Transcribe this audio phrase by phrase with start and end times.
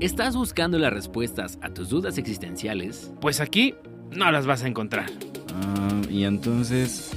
[0.00, 3.10] ¿Estás buscando las respuestas a tus dudas existenciales?
[3.20, 3.74] Pues aquí
[4.12, 5.10] no las vas a encontrar.
[5.52, 7.10] Ah, y entonces...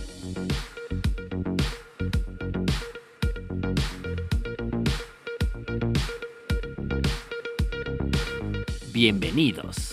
[8.91, 9.90] Bienvenidos.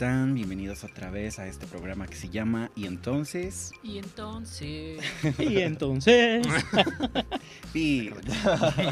[0.00, 0.34] Están?
[0.34, 3.70] Bienvenidos otra vez a este programa que se llama Y entonces...
[3.82, 4.98] Y entonces...
[5.38, 6.46] Y entonces.
[7.74, 8.08] Y,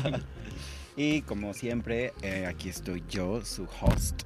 [0.98, 4.24] y como siempre, eh, aquí estoy yo, su host,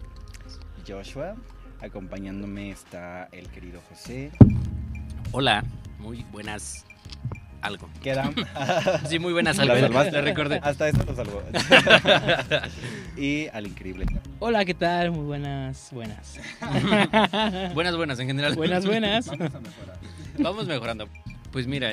[0.84, 1.36] Joshua.
[1.80, 4.32] Acompañándome está el querido José.
[5.30, 5.64] Hola,
[6.00, 6.84] muy buenas...
[7.60, 7.88] Algo.
[8.02, 8.34] Quedan.
[9.08, 9.72] Sí, muy buenas algo.
[10.20, 10.58] recordé.
[10.64, 11.44] Hasta eso lo salvó.
[13.16, 14.04] y al increíble.
[14.44, 15.12] Hola, ¿qué tal?
[15.12, 16.40] Muy buenas, buenas.
[17.74, 18.56] Buenas, buenas en general.
[18.56, 19.30] Buenas, buenas.
[20.38, 21.08] Vamos mejorando.
[21.52, 21.92] Pues mira,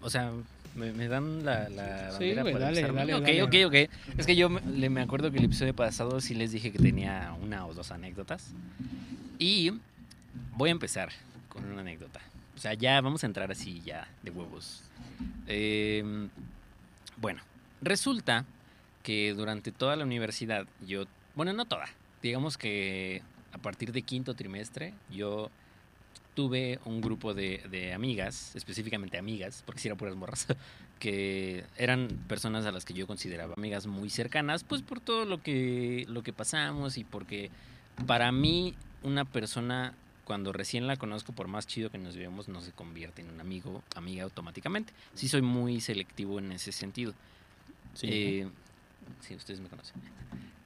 [0.00, 0.32] o sea,
[0.74, 2.96] me, me dan la, la Sí, bandera güey, para dale, empezar?
[3.06, 3.42] dale, Ok, dale.
[3.44, 4.18] ok, ok.
[4.18, 6.78] Es que yo me, le- me acuerdo que el episodio pasado sí les dije que
[6.80, 8.48] tenía una o dos anécdotas.
[9.38, 9.70] Y
[10.56, 11.10] voy a empezar
[11.48, 12.18] con una anécdota.
[12.56, 14.82] O sea, ya vamos a entrar así ya de huevos.
[15.46, 16.28] Eh,
[17.16, 17.42] bueno,
[17.80, 18.44] resulta
[19.02, 21.86] que durante toda la universidad yo, bueno, no toda,
[22.22, 23.22] digamos que
[23.52, 25.50] a partir de quinto trimestre yo
[26.34, 30.46] tuve un grupo de, de amigas, específicamente amigas, porque si eran puras morras,
[30.98, 35.42] que eran personas a las que yo consideraba amigas muy cercanas, pues por todo lo
[35.42, 37.50] que, lo que pasamos y porque
[38.06, 39.94] para mí una persona
[40.24, 43.40] cuando recién la conozco, por más chido que nos vemos, no se convierte en un
[43.40, 44.92] amigo, amiga automáticamente.
[45.14, 47.12] Sí soy muy selectivo en ese sentido.
[47.94, 48.06] Sí.
[48.10, 48.48] Eh,
[49.20, 50.00] sí, ustedes me conocen.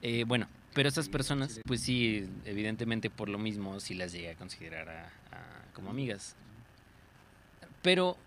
[0.01, 4.35] Eh, bueno, pero estas personas, pues sí, evidentemente por lo mismo, sí las llegué a
[4.35, 5.11] considerar a-
[5.73, 6.35] como amigas.
[7.81, 8.17] Pero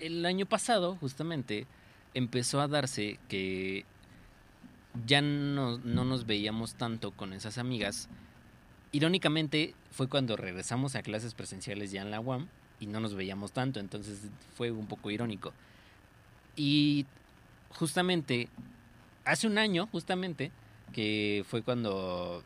[0.00, 1.66] el año pasado, justamente,
[2.14, 3.84] empezó a darse que
[5.06, 8.08] ya no, no nos veíamos tanto con esas amigas.
[8.92, 12.46] Irónicamente, fue cuando regresamos a clases presenciales ya en la UAM
[12.80, 14.20] y no nos veíamos tanto, entonces
[14.56, 15.52] fue un poco irónico.
[16.56, 17.06] Y
[17.70, 18.48] justamente,
[19.24, 20.50] hace un año, justamente,
[20.92, 22.42] que fue cuando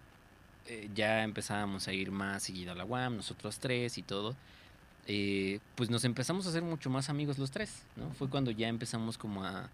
[0.67, 4.35] eh, ya empezábamos a ir más seguido a la UAM, nosotros tres y todo,
[5.07, 8.11] eh, pues nos empezamos a hacer mucho más amigos los tres, ¿no?
[8.15, 9.71] Fue cuando ya empezamos como a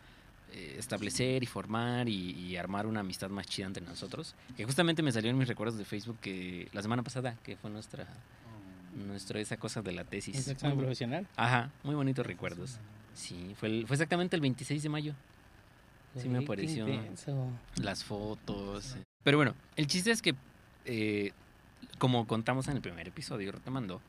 [0.53, 5.03] eh, establecer y formar y, y armar una amistad más chida entre nosotros, que justamente
[5.03, 8.07] me salió en mis recuerdos de Facebook que la semana pasada, que fue nuestra,
[9.07, 10.37] nuestra esa cosa de la tesis.
[10.37, 11.27] ¿Es examen profesional?
[11.37, 12.79] Ajá, muy bonitos recuerdos.
[13.15, 15.15] Sí, fue, el- fue exactamente el 26 de mayo.
[16.17, 16.87] Sí me apareció.
[17.77, 18.97] Las fotos.
[19.23, 20.35] Pero bueno, el chiste es que,
[20.85, 21.33] eh,
[21.99, 24.01] como contamos en el primer episodio, retomando,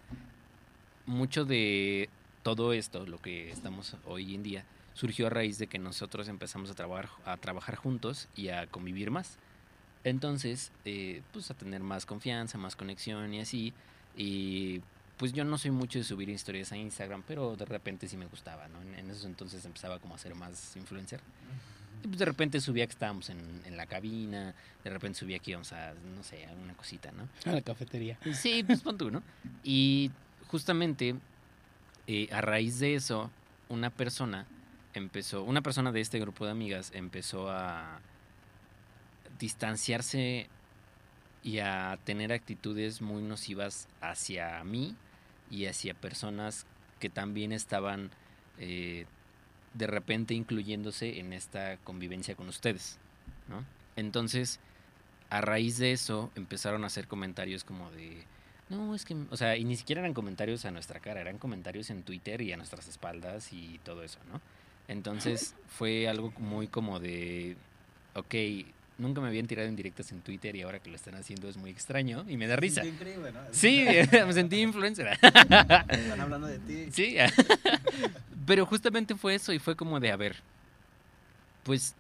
[1.06, 2.10] mucho de
[2.44, 6.70] todo esto, lo que estamos hoy en día, surgió a raíz de que nosotros empezamos
[6.70, 9.38] a trabajar, a trabajar juntos y a convivir más.
[10.04, 13.74] Entonces, eh, pues a tener más confianza, más conexión y así.
[14.16, 14.82] Y
[15.18, 18.28] pues yo no soy mucho de subir historias a Instagram, pero de repente sí me
[18.28, 18.82] gustaba, ¿no?
[18.82, 21.22] En, en esos entonces empezaba como a ser más influencer.
[22.06, 25.52] Y pues de repente subía que estábamos en, en la cabina, de repente subía que
[25.52, 27.28] íbamos a, no sé, alguna cosita, ¿no?
[27.50, 28.20] A la cafetería.
[28.32, 29.24] Sí, pues pon tú, ¿no?
[29.64, 30.12] Y
[30.48, 31.16] justamente
[32.06, 33.32] eh, a raíz de eso,
[33.70, 34.46] una persona
[34.94, 38.00] empezó, una persona de este grupo de amigas empezó a
[39.40, 40.48] distanciarse
[41.42, 44.96] y a tener actitudes muy nocivas hacia mí
[45.50, 46.68] y hacia personas
[47.00, 48.12] que también estaban
[48.60, 49.08] eh,
[49.76, 52.98] de repente incluyéndose en esta convivencia con ustedes,
[53.48, 53.64] ¿no?
[53.96, 54.60] Entonces,
[55.30, 58.24] a raíz de eso empezaron a hacer comentarios como de,
[58.70, 61.90] no, es que, o sea, y ni siquiera eran comentarios a nuestra cara, eran comentarios
[61.90, 64.42] en Twitter y a nuestras espaldas y todo eso, ¿no?
[64.88, 67.58] Entonces fue algo muy como de,
[68.14, 68.36] ok,
[68.98, 71.58] nunca me habían tirado en directas en Twitter y ahora que lo están haciendo es
[71.58, 72.86] muy extraño y me da risa.
[72.86, 73.40] increíble, ¿no?
[73.52, 75.08] Sí, me sentí influencer.
[75.22, 76.92] Están hablando de ti.
[76.92, 77.18] Sí,
[78.46, 80.38] pero justamente fue eso y fue como de, a ver,
[81.64, 81.96] pues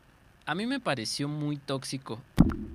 [0.46, 2.22] a mí me pareció muy tóxico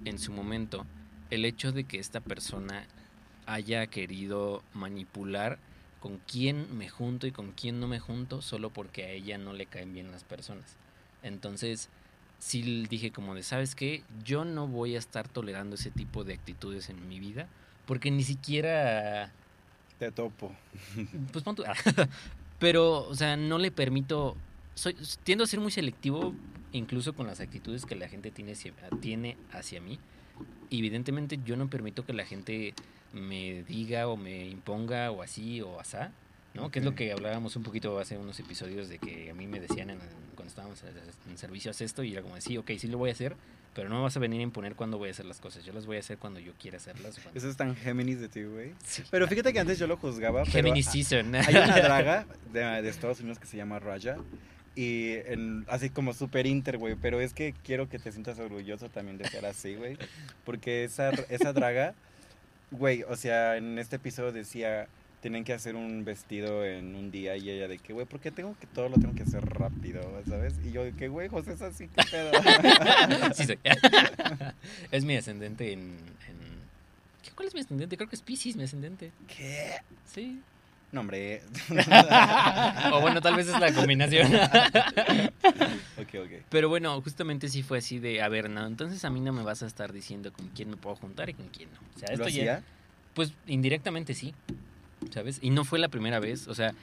[0.05, 0.87] en su momento
[1.31, 2.85] el hecho de que esta persona
[3.47, 5.59] haya querido manipular
[6.01, 9.53] con quién me junto y con quién no me junto solo porque a ella no
[9.53, 10.77] le caen bien las personas.
[11.23, 11.89] Entonces,
[12.41, 14.03] sí dije como de, ¿sabes qué?
[14.25, 17.47] Yo no voy a estar tolerando ese tipo de actitudes en mi vida
[17.87, 19.31] porque ni siquiera
[19.99, 20.53] Te topo.
[21.33, 21.65] pues pon tú-
[22.59, 24.37] Pero, o sea, no le permito.
[24.75, 26.35] Soy, tiendo a ser muy selectivo,
[26.73, 29.99] incluso con las actitudes que la gente tiene hacia, tiene hacia mí.
[30.71, 32.75] Evidentemente, yo no permito que la gente
[33.13, 36.13] me diga o me imponga o así o asá,
[36.55, 36.71] ¿no?
[36.71, 39.61] Que es lo que hablábamos un poquito hace unos episodios de que a mí me
[39.61, 39.99] decían en-
[40.35, 43.11] cuando estábamos en, en servicio haz esto y era como, sí, ok, sí lo voy
[43.11, 43.37] a hacer,
[43.75, 45.65] pero no me vas a venir a imponer cuándo voy a hacer las cosas.
[45.65, 47.19] Yo las voy a hacer cuando yo quiera hacerlas.
[47.21, 48.73] cuando- Eso es tan Géminis de ti, güey.
[48.85, 49.03] Sí.
[49.11, 50.41] Pero fíjate que antes yo lo juzgaba.
[50.43, 51.35] pero Gemini a- Season.
[51.37, 54.17] Hay una draga de, de Estados Unidos que se llama Raya.
[54.75, 56.97] Y en- así como super inter, güey.
[56.97, 59.97] Pero es que quiero que te sientas orgulloso también de ser así, güey.
[60.45, 61.95] Porque esa, esa draga,
[62.73, 64.89] güey, o sea, en este episodio decía,
[65.21, 67.37] tienen que hacer un vestido en un día.
[67.37, 70.01] Y ella de que, güey, ¿por qué tengo que todo lo tengo que hacer rápido,
[70.29, 70.55] ¿sabes?
[70.65, 72.31] Y yo de que, güey, José es así, qué pedo.
[73.35, 73.59] Sí soy.
[74.91, 75.81] es mi ascendente en,
[76.29, 76.61] en-
[77.23, 77.97] ¿Qué- ¿Cuál es mi ascendente?
[77.97, 79.13] Creo que es Pisces mi ascendente.
[79.37, 79.77] ¿Qué?
[80.13, 80.41] Sí.
[80.93, 81.43] No, hombre.
[82.93, 84.35] o bueno, tal vez es la combinación.
[85.99, 86.31] ok, ok.
[86.49, 89.43] Pero bueno, justamente sí fue así de, a ver, no, entonces a mí no me
[89.43, 91.79] vas a estar diciendo con quién me puedo juntar y con quién no.
[91.95, 92.63] O sea, ¿Lo esto ya, hacía?
[93.15, 94.35] pues indirectamente sí,
[95.11, 95.39] ¿sabes?
[95.43, 96.75] Y no fue la primera vez, o sea,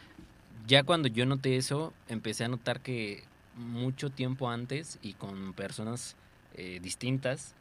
[0.67, 3.23] ya cuando yo noté eso, empecé a notar que
[3.55, 6.15] mucho tiempo antes y con personas
[6.55, 7.53] eh, distintas,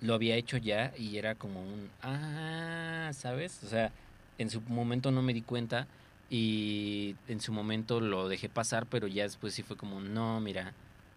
[0.00, 3.60] lo había hecho ya y era como un, ah, ¿sabes?
[3.64, 3.92] O sea,
[4.38, 5.86] en su momento no me di cuenta
[6.30, 10.72] y en su momento lo dejé pasar, pero ya después sí fue como, no, mira,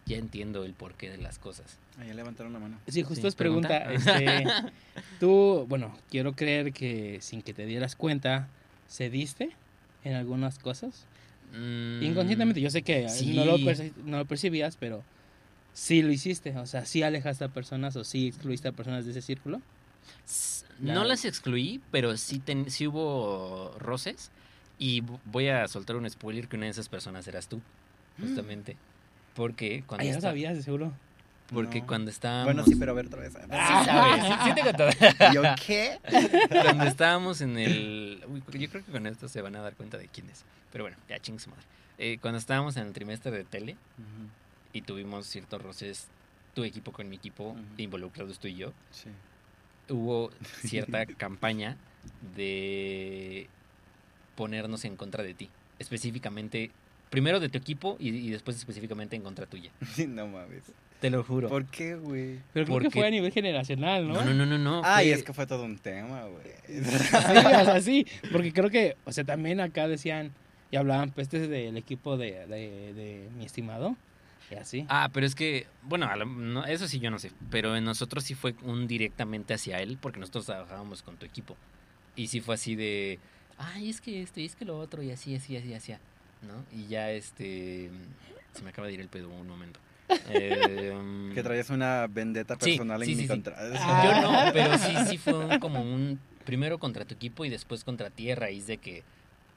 [0.06, 1.78] ya entiendo el porqué de las cosas.
[2.00, 2.78] Ah, ya levantaron la mano.
[2.88, 3.84] Sí, justo Sí, es pregunta.
[3.86, 4.12] pregunta.
[4.14, 4.44] Este,
[5.20, 8.48] tú, bueno, quiero creer que sin que te dieras cuenta,
[8.94, 9.50] ¿cediste
[10.04, 11.06] en algunas cosas?
[11.56, 13.34] Mm, Inconscientemente, yo sé que sí.
[13.36, 15.04] no, lo perci- no lo percibías, pero
[15.74, 16.56] sí lo hiciste.
[16.58, 19.62] O sea, sí alejaste a personas o sí excluiste a personas de ese círculo.
[20.82, 24.32] La- No las excluí, pero sí, ten- sí hubo roces.
[24.80, 27.62] Y voy a soltar un spoiler que una de esas personas eras tú,
[28.20, 28.76] justamente.
[29.36, 30.92] Porque cuando, Ah, ya lo sabías, seguro.
[31.48, 31.88] Porque No.
[31.88, 32.46] cuando estábamos...
[32.46, 33.34] Bueno, sí, pero otra vez.
[33.34, 34.90] Sí sabes, sí, sí te conté.
[35.32, 36.00] ¿Y yo qué?
[36.50, 38.24] Cuando estábamos en el...
[38.28, 40.44] uy, yo creo que con esto se van a dar cuenta de quién es.
[40.72, 41.64] Pero bueno, ya ching su madre.
[42.00, 43.76] Eh, cuando estábamos en el trimestre de tele
[44.74, 46.08] y tuvimos ciertos roces,
[46.56, 47.62] tu equipo con mi equipo, Ujú.
[47.78, 49.10] involucrados tú y yo, Sí.
[49.90, 50.32] hubo
[50.64, 51.78] cierta campaña
[52.36, 53.48] de
[54.36, 55.50] ponernos en contra de ti.
[55.80, 56.72] Específicamente,
[57.10, 59.72] primero de tu equipo y, y después específicamente en contra tuya.
[60.08, 60.64] No mames.
[61.04, 61.50] Te lo juro.
[61.50, 62.40] ¿Por qué, güey?
[62.54, 64.14] Pero creo que Porque- fue a nivel generacional, ¿no?
[64.14, 64.58] No, no, no, no.
[64.58, 66.46] no Ay, fue- es que fue todo un tema, güey.
[66.66, 70.32] Sí, o sea, sí, porque creo que, o sea, también acá decían
[70.72, 73.98] y hablaban pestes del equipo de, de, de mi estimado,
[74.50, 74.86] y así.
[74.88, 78.34] Ah, pero es que, bueno, no, eso sí yo no sé, pero en nosotros sí
[78.34, 81.58] fue un directamente hacia él, porque nosotros trabajábamos con tu equipo.
[82.16, 83.20] Y sí fue así de,
[83.58, 85.92] ay, es que esto, y es que lo otro, y así, así, así, así,
[86.42, 86.64] ¿no?
[86.72, 87.90] Y ya, este,
[88.54, 89.82] se me acaba de ir el pedo un momento.
[90.30, 93.56] Eh, Que traías una vendetta Sí, personal en sí, mi sí, contra.
[93.58, 94.04] Ah.
[94.06, 97.84] Yo no, pero sí, sí fue un- como un, primero contra tu equipo y después
[97.84, 99.04] contra ti a raíz de que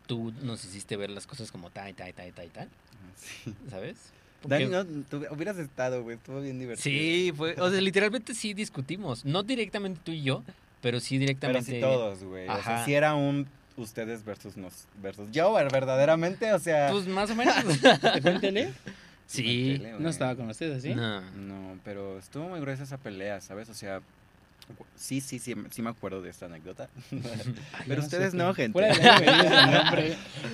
[0.06, 2.68] tú nos hiciste ver las cosas como tal, tal, tal, tal, tal,
[3.16, 3.54] Sí.
[3.70, 3.96] ¿sabes?
[4.44, 6.16] Dani, no, tú hubieras estado, güey.
[6.16, 6.82] Estuvo bien divertido.
[6.84, 10.44] Sí, fue, o sea, literalmente sí discutimos, no directamente tú y yo,
[10.80, 11.72] pero sí Pero directamente.
[11.72, 12.44] sí todos, güey.
[12.48, 12.84] O sea, Ajá.
[12.84, 16.90] sí era un ustedes versus nos versus yo, verdaderamente, o sea.
[16.92, 17.54] Pues más o menos.
[18.12, 18.72] ¿Te cuéntele?
[19.26, 19.78] Sí.
[19.78, 19.94] Tele.
[19.98, 20.94] No estaba con ustedes, ¿sí?
[20.94, 21.20] No.
[21.32, 23.68] No, pero estuvo muy gruesa esa pelea, ¿sabes?
[23.68, 24.00] O sea,
[24.96, 26.88] sí, sí, sí, sí me acuerdo de esta anécdota.
[27.10, 27.20] Ay,
[27.86, 28.78] Pero ya ustedes no, gente.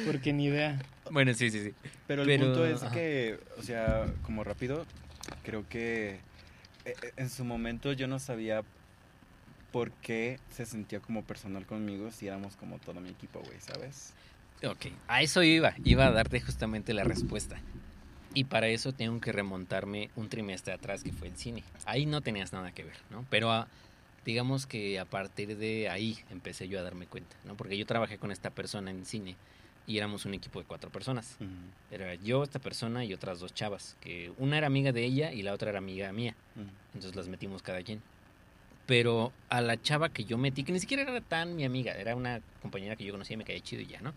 [0.06, 0.80] Porque ni idea.
[1.10, 1.74] Bueno, sí, sí, sí.
[2.06, 2.92] Pero el punto es ajá.
[2.92, 4.86] que, o sea, como rápido,
[5.44, 6.14] creo que
[6.84, 8.62] eh, eh, en su momento yo no sabía
[9.70, 14.12] por qué se sentía como personal conmigo si éramos como todo mi equipo, güey, ¿sabes?
[14.64, 15.74] Ok, a eso iba.
[15.84, 17.56] Iba a darte justamente la respuesta.
[18.34, 21.62] Y para eso tengo que remontarme un trimestre atrás, que fue el cine.
[21.84, 23.24] Ahí no tenías nada que ver, ¿no?
[23.30, 23.68] Pero a-
[24.24, 27.56] digamos que a partir de ahí empecé yo a darme cuenta, ¿no?
[27.56, 29.36] Porque yo trabajé con esta persona en cine
[29.86, 31.36] y éramos un equipo de cuatro personas.
[31.40, 31.50] Ujú,
[31.90, 35.42] Era yo, esta persona y otras dos chavas, que una era amiga de ella y
[35.42, 36.34] la otra era amiga mía.
[36.56, 36.64] ujú.
[36.94, 38.00] Entonces las metimos cada quien.
[38.86, 42.16] Pero a la chava que yo metí, que ni siquiera era tan mi amiga, era
[42.16, 44.12] una compañera que yo conocía y me caía chido y ya, ¿no?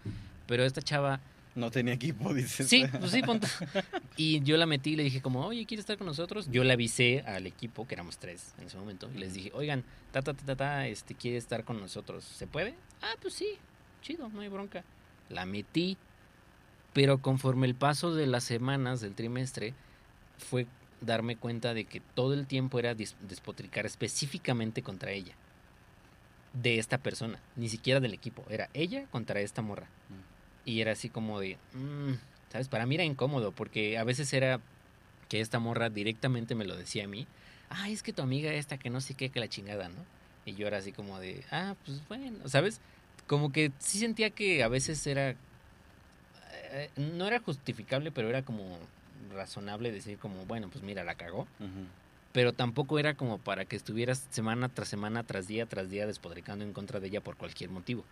[0.48, 1.20] Pero esta chava,
[1.56, 2.68] No tenía equipo, dices.
[2.68, 3.48] sí, pues sí, punto.
[4.18, 6.50] Y yo la metí y le dije como, oye, ¿quieres estar con nosotros?
[6.52, 9.84] Yo le avisé al equipo, que éramos tres en ese momento, y les dije, oigan,
[10.12, 12.26] ta, ta, ta, ta, ta, este, ¿quiere estar con nosotros?
[12.26, 12.76] ¿Se puede?
[13.02, 13.48] Ah, pues sí,
[14.02, 14.84] chido, no hay bronca.
[15.30, 15.98] La metí,
[16.94, 19.74] pero conforme el paso de las semanas del trimestre,
[20.38, 20.68] fue
[21.02, 25.36] darme cuenta de que todo el tiempo era despotricar específicamente contra ella.
[26.54, 29.88] De esta persona, ni siquiera del equipo, era ella contra esta morra.
[30.66, 32.14] Y era así como de, mm,
[32.52, 32.68] ¿sabes?
[32.68, 34.60] Para mí era incómodo porque a veces era
[35.30, 37.28] que esta morra directamente me lo decía a mí.
[37.70, 40.04] Ah, es que tu amiga esta que no sé qué, que la chingada, ¿no?
[40.46, 42.80] Y yo era así como de, ah, pues bueno, ¿sabes?
[43.28, 45.36] Como que sí sentía que a veces era,
[46.72, 48.78] eh, no era justificable, pero era como
[49.34, 51.48] razonable decir como, bueno, pues mira, la cagó.
[52.32, 56.66] Pero tampoco era como para que estuvieras semana tras semana, tras día, tras día despodricando
[56.66, 58.04] en contra de ella por cualquier motivo,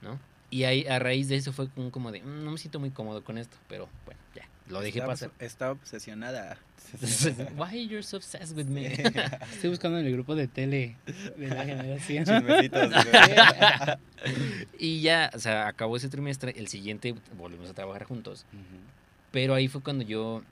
[0.00, 0.18] ¿no?
[0.54, 2.90] Y ahí, a raíz de eso fue como, como de, "Mm, no me siento muy
[2.90, 5.30] cómodo con esto, pero bueno, ya, lo dejé Está- pasar.
[5.40, 6.56] Está obsesionada.
[7.56, 8.86] Why you're so obsessed with me?
[9.52, 10.94] Estoy buscando en el grupo de tele
[11.36, 12.24] de la generación.
[14.78, 18.46] Y ya, o sea, acabó ese trimestre, el siguiente volvimos a trabajar juntos.
[19.32, 20.42] Pero ahí fue cuando yo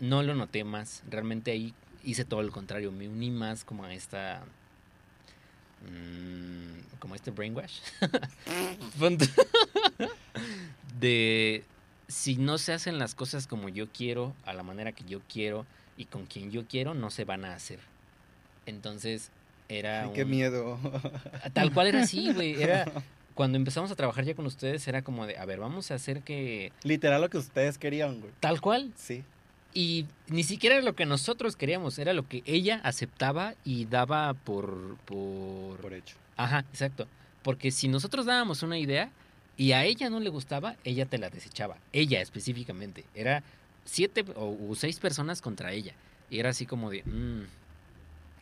[0.00, 1.04] no lo noté más.
[1.08, 1.72] Realmente ahí
[2.02, 2.90] hice todo lo contrario.
[2.90, 4.42] Me uní más como a esta.
[5.86, 7.78] Mm, como este brainwash.
[11.00, 11.64] De
[12.08, 15.66] si no se hacen las cosas como yo quiero, a la manera que yo quiero
[15.96, 17.80] y con quien yo quiero, no se van a hacer.
[18.66, 19.30] Entonces
[19.68, 20.04] era.
[20.04, 20.78] Ay, qué miedo.
[21.52, 22.54] Tal cual era así, güey.
[22.62, 22.90] Era.
[23.34, 26.22] Cuando empezamos a trabajar ya con ustedes, era como de, a ver, vamos a hacer
[26.22, 26.72] que.
[26.84, 28.32] Literal lo que ustedes querían, güey.
[28.40, 29.24] Tal cual, Sí.
[29.76, 34.32] Y ni siquiera era lo que nosotros queríamos, era lo que ella aceptaba y daba
[34.32, 34.96] por...
[35.04, 35.76] por...
[35.82, 36.16] Por hecho.
[36.38, 37.06] Ajá, exacto.
[37.42, 39.10] Porque si nosotros dábamos una idea
[39.58, 41.76] y a ella no le gustaba, ella te la desechaba.
[41.92, 43.04] Ella específicamente.
[43.14, 43.42] Era
[43.84, 45.92] siete o o seis personas contra ella.
[46.30, 47.02] Y era así como de...
[47.04, 47.42] mm,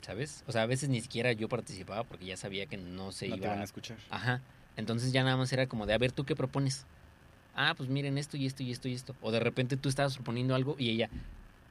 [0.03, 0.45] ¿Sabes?
[0.47, 3.35] O sea, a veces ni siquiera yo participaba porque ya sabía que no se No
[3.35, 3.97] te iba van a escuchar.
[4.09, 4.41] Ajá.
[4.76, 6.87] Entonces ya nada más era como de, a ver, ¿tú qué propones?
[7.56, 9.14] Ah, pues miren esto y esto y esto y esto.
[9.20, 11.08] O de repente tú estabas proponiendo algo y ella,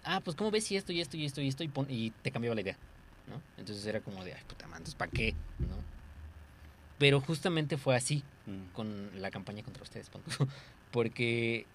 [0.03, 1.63] ah, pues ¿cómo ves si esto y esto y esto y esto?
[1.63, 2.77] Y, pon- y te cambiaba la idea,
[3.29, 3.41] ¿no?
[3.57, 5.33] Entonces era como de, ay, puta madre, ¿para qué?
[5.59, 5.75] ¿No?
[6.97, 8.73] Pero justamente fue así Mm.
[8.73, 10.09] con la campaña contra ustedes,
[10.91, 11.65] porque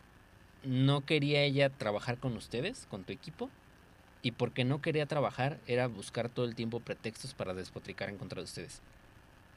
[0.64, 3.48] no quería ella trabajar con ustedes, con tu equipo,
[4.22, 8.40] y porque no quería trabajar era buscar todo el tiempo pretextos para despotricar en contra
[8.40, 8.82] de ustedes.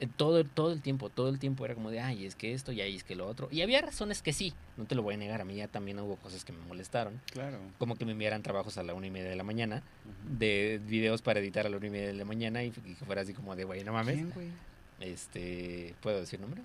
[0.00, 2.72] Eh, Todo, todo el tiempo, todo el tiempo era como de, ay, es que esto
[2.72, 3.48] y ay, es que lo otro.
[3.52, 5.98] Y había razones que sí, no te lo voy a negar, a mí ya también
[6.00, 7.58] hubo cosas que me molestaron, Claro.
[7.78, 9.82] como que me enviaran trabajos a la una y media de la mañana,
[10.28, 13.04] de videos para editar a la una y media de la mañana y, y que
[13.04, 14.16] fuera así como de, güey, no mames.
[14.16, 14.48] ¿Quién, güey?
[15.00, 16.64] Este, ¿puedo decir nombres?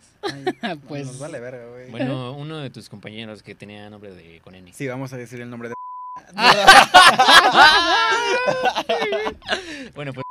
[0.62, 1.92] Ay, Pues- Nos vale verga, güey.
[1.92, 4.74] Bueno, uno de tus compañeros que tenía nombre de con N.
[4.74, 5.76] Sí, vamos a decir el nombre de.
[9.96, 10.26] Bueno, pues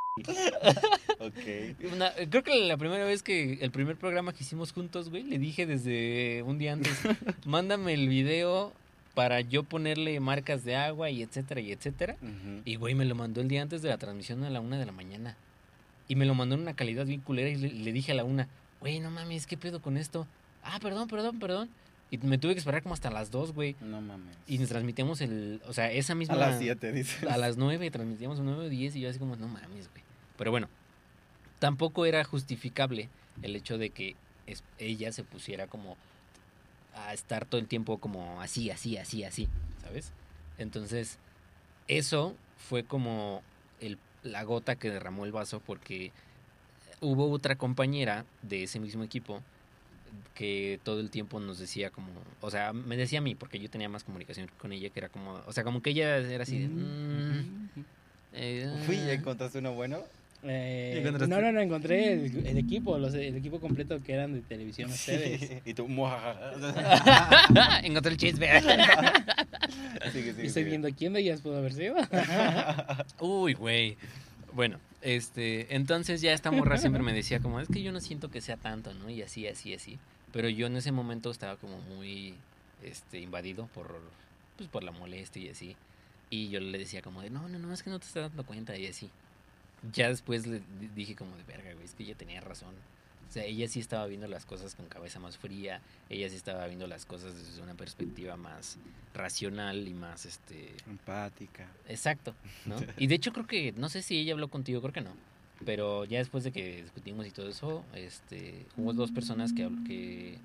[1.21, 1.93] ok.
[1.93, 5.39] una- creo que la primera vez que el primer programa que hicimos juntos, güey, le
[5.39, 6.93] dije desde un día antes,
[7.45, 8.73] mándame el video
[9.15, 12.17] para yo ponerle marcas de agua y etcétera y etcétera.
[12.65, 14.85] Y güey, me lo mandó el día antes de la transmisión a la una de
[14.87, 15.37] la mañana.
[16.09, 18.25] Y me lo mandó en una calidad bien culera y le, le dije a la
[18.25, 18.49] una,
[18.81, 20.27] güey, no mames, ¿qué pedo con esto?
[20.63, 21.69] Ah, perdón, perdón, perdón.
[22.11, 23.75] Y me tuve que esperar como hasta las dos, güey.
[23.81, 24.37] No mames.
[24.47, 26.35] Y nos transmitimos el, o sea, esa misma...
[26.35, 27.29] A las 7, dice.
[27.29, 30.05] A las 9 transmitíamos 9 o 10 y yo así como, no mames, güey.
[30.39, 30.69] Pero bueno,
[31.59, 33.09] tampoco era justificable
[33.43, 35.97] el hecho de que es- ella se pusiera como
[36.95, 39.49] a estar todo el tiempo como así, así, así, así,
[39.83, 40.13] ¿sabes?
[40.59, 41.19] Entonces,
[41.89, 42.35] eso
[42.69, 43.43] fue como
[43.81, 46.11] el, la gota que derramó el vaso porque
[47.01, 49.43] hubo otra compañera de ese mismo equipo
[50.35, 52.09] que todo el tiempo nos decía como,
[52.41, 55.09] o sea, me decía a mí, porque yo tenía más comunicación con ella, que era
[55.11, 57.85] como, o sea, como que ella era así de, "Mm,
[58.33, 60.01] eh, Fui, ¿ya encontraste uno bueno?
[60.43, 64.41] Eh, no, no, no, encontré el, el equipo, los, el equipo completo que eran de
[64.41, 65.63] televisión ustedes.
[65.65, 67.81] y tú, muajaja.
[67.83, 68.49] Encontré el chisme.
[68.61, 68.71] Sigue,
[70.07, 70.65] Y sigue, estoy sigue.
[70.65, 71.97] viendo quién de ellas pudo haber sido.
[73.19, 73.97] Uy, güey.
[74.53, 78.31] Bueno, este, entonces ya esta morra siempre me decía como, es que yo no siento
[78.31, 79.11] que sea tanto, ¿no?
[79.11, 79.99] Y así, así, así.
[80.33, 82.35] Pero yo en ese momento estaba como muy,
[82.83, 84.01] este, invadido por,
[84.57, 85.77] pues, por la molestia y así.
[86.31, 88.45] Y yo le decía como de, no, no, no, es que no te estás dando
[88.45, 89.11] cuenta y así.
[89.93, 92.75] Ya después le di- dije como de, verga, güey, es que ella tenía razón.
[93.29, 96.65] O sea, ella sí estaba viendo las cosas con cabeza más fría, ella sí estaba
[96.67, 98.79] viendo las cosas desde una perspectiva más
[99.15, 101.67] racional y más, este, Empática.
[101.89, 102.35] Exacto,
[102.67, 102.77] ¿no?
[102.99, 105.11] Y de hecho creo que, no sé si ella habló contigo, creo que no.
[105.65, 110.39] Pero ya después de que discutimos y todo eso, este, hubo dos personas que, que,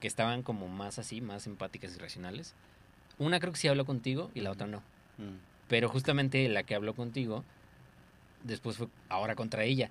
[0.00, 2.54] que estaban como más así, más empáticas y racionales.
[3.18, 4.78] Una creo que sí habló contigo y la otra no.
[5.18, 5.36] Mm.
[5.68, 7.44] Pero justamente la que habló contigo,
[8.44, 9.90] después fue ahora contra ella.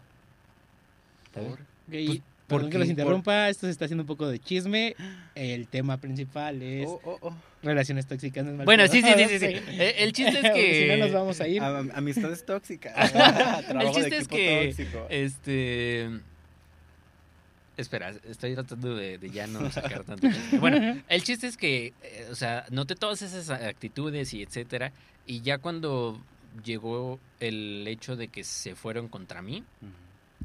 [1.33, 1.43] ¿Por?
[1.43, 4.95] Ok, Pues, perdón porque- que los interrumpa, esto se está haciendo un poco de chisme.
[5.35, 7.33] El tema principal es Oh, oh, oh.
[7.61, 8.43] relaciones tóxicas.
[8.43, 9.45] no es mal Bueno, sí, sí, sí, sí, sí.
[9.45, 11.13] Eh, El chiste es Porque si no nos que...
[11.13, 11.61] vamos a ir.
[11.63, 13.13] Am- amistades tóxicas.
[13.13, 15.05] De chiste es que, tóxico.
[15.09, 16.09] Este.
[17.77, 20.27] Espera, estoy tratando de, de ya no sacar tanto.
[20.59, 24.91] Bueno, el chiste es que, eh, o sea, noté todas esas actitudes y etcétera.
[25.25, 26.19] Y ya cuando
[26.63, 29.63] llegó el hecho de que se fueron contra mí,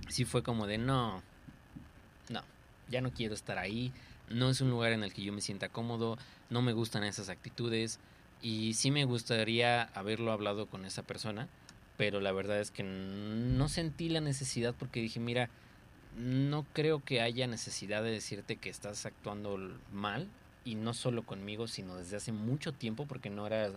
[0.08, 1.22] sí fue como de no,
[2.28, 2.42] no,
[2.88, 3.92] ya no quiero estar ahí.
[4.28, 6.16] No es un lugar en el que yo me sienta cómodo.
[6.50, 7.98] No me gustan esas actitudes.
[8.40, 11.48] Y sí me gustaría haberlo hablado con esa persona.
[11.96, 15.48] Pero la verdad es que no sentí la necesidad porque dije, mira,
[16.16, 19.58] no creo que haya necesidad de decirte que estás actuando
[19.92, 20.28] mal
[20.64, 23.70] y no solo conmigo, sino desde hace mucho tiempo porque no era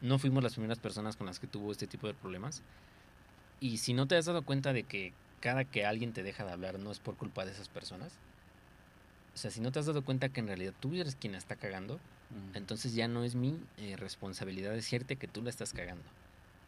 [0.00, 2.62] no fuimos las primeras personas con las que tuvo este tipo de problemas.
[3.60, 6.52] Y si no te has dado cuenta de que cada que alguien te deja de
[6.52, 8.12] hablar no es por culpa de esas personas,
[9.34, 11.38] o sea, si no te has dado cuenta que en realidad tú eres quien la
[11.38, 12.00] está cagando,
[12.54, 16.04] entonces ya no es mi eh, responsabilidad decirte que tú la estás cagando.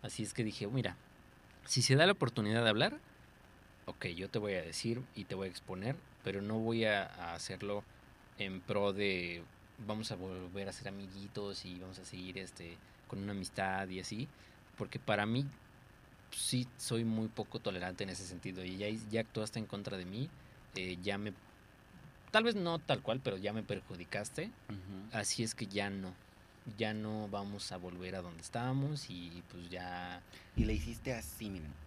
[0.02, 0.96] Así es que dije, mira,
[1.66, 2.98] si se da la oportunidad de hablar,
[3.86, 7.06] ok, yo te voy a decir y te voy a exponer, pero no voy a,
[7.06, 7.84] a hacerlo
[8.38, 9.42] en pro de
[9.86, 12.76] vamos a volver a ser amiguitos y vamos a seguir este
[13.12, 14.26] con una amistad y así,
[14.78, 15.44] porque para mí
[16.30, 20.06] sí soy muy poco tolerante en ese sentido y ya, ya actuaste en contra de
[20.06, 20.30] mí,
[20.76, 21.34] eh, ya me,
[22.30, 24.50] tal vez no tal cual, pero ya me perjudicaste,
[25.12, 26.14] así es que ya no,
[26.78, 30.22] ya no vamos a volver a donde estábamos y pues ya...
[30.56, 31.82] Y le hiciste así, miren.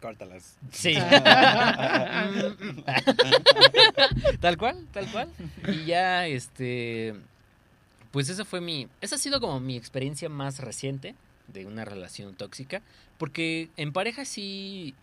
[0.00, 0.56] Córtalas.
[0.72, 0.94] Sí.
[4.40, 5.28] tal cual, tal cual.
[5.68, 7.14] Y ya, este,
[8.14, 11.16] pues esa fue mi, esa ha sido como mi experiencia más reciente
[11.48, 12.80] de una relación tóxica,
[13.18, 14.94] porque en pareja sí,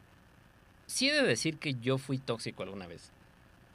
[0.87, 3.11] sí he de decir que yo fui tóxico alguna vez,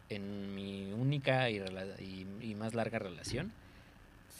[0.08, 3.52] en mi única y, más larga relación.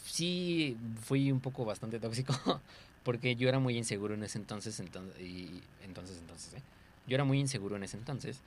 [0.06, 2.32] Sí fui un poco bastante tóxico,
[3.04, 5.14] porque yo era muy inseguro en ese entonces, entonces,
[5.84, 6.62] entonces, entonces, ¿eh?
[7.06, 8.40] Yo era muy inseguro en ese entonces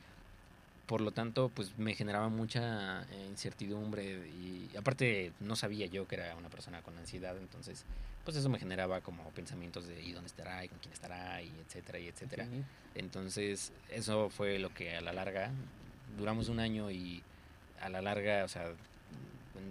[0.89, 6.15] por lo tanto, pues me generaba mucha eh, incertidumbre y aparte no sabía yo que
[6.15, 7.85] era una persona con ansiedad, entonces
[8.25, 10.65] pues eso me generaba como pensamientos de ¿y dónde estará?
[10.65, 11.43] ¿y con quién estará?
[11.43, 12.47] y etcétera y etcétera.
[12.95, 15.51] Entonces, eso fue lo que a la larga
[16.17, 17.21] duramos un año y
[17.81, 18.73] a la larga, o sea,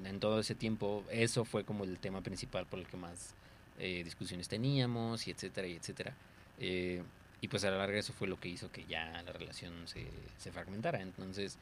[0.05, 3.35] en, todo ese tiempo eso fue como el tema principal por el que más
[3.81, 6.15] eh, discusiones teníamos y etcétera y etcétera.
[6.61, 7.03] Eh,
[7.41, 10.07] y pues a la larga eso fue lo que hizo que ya la relación se,
[10.39, 11.01] se fragmentara.
[11.01, 11.57] Entonces,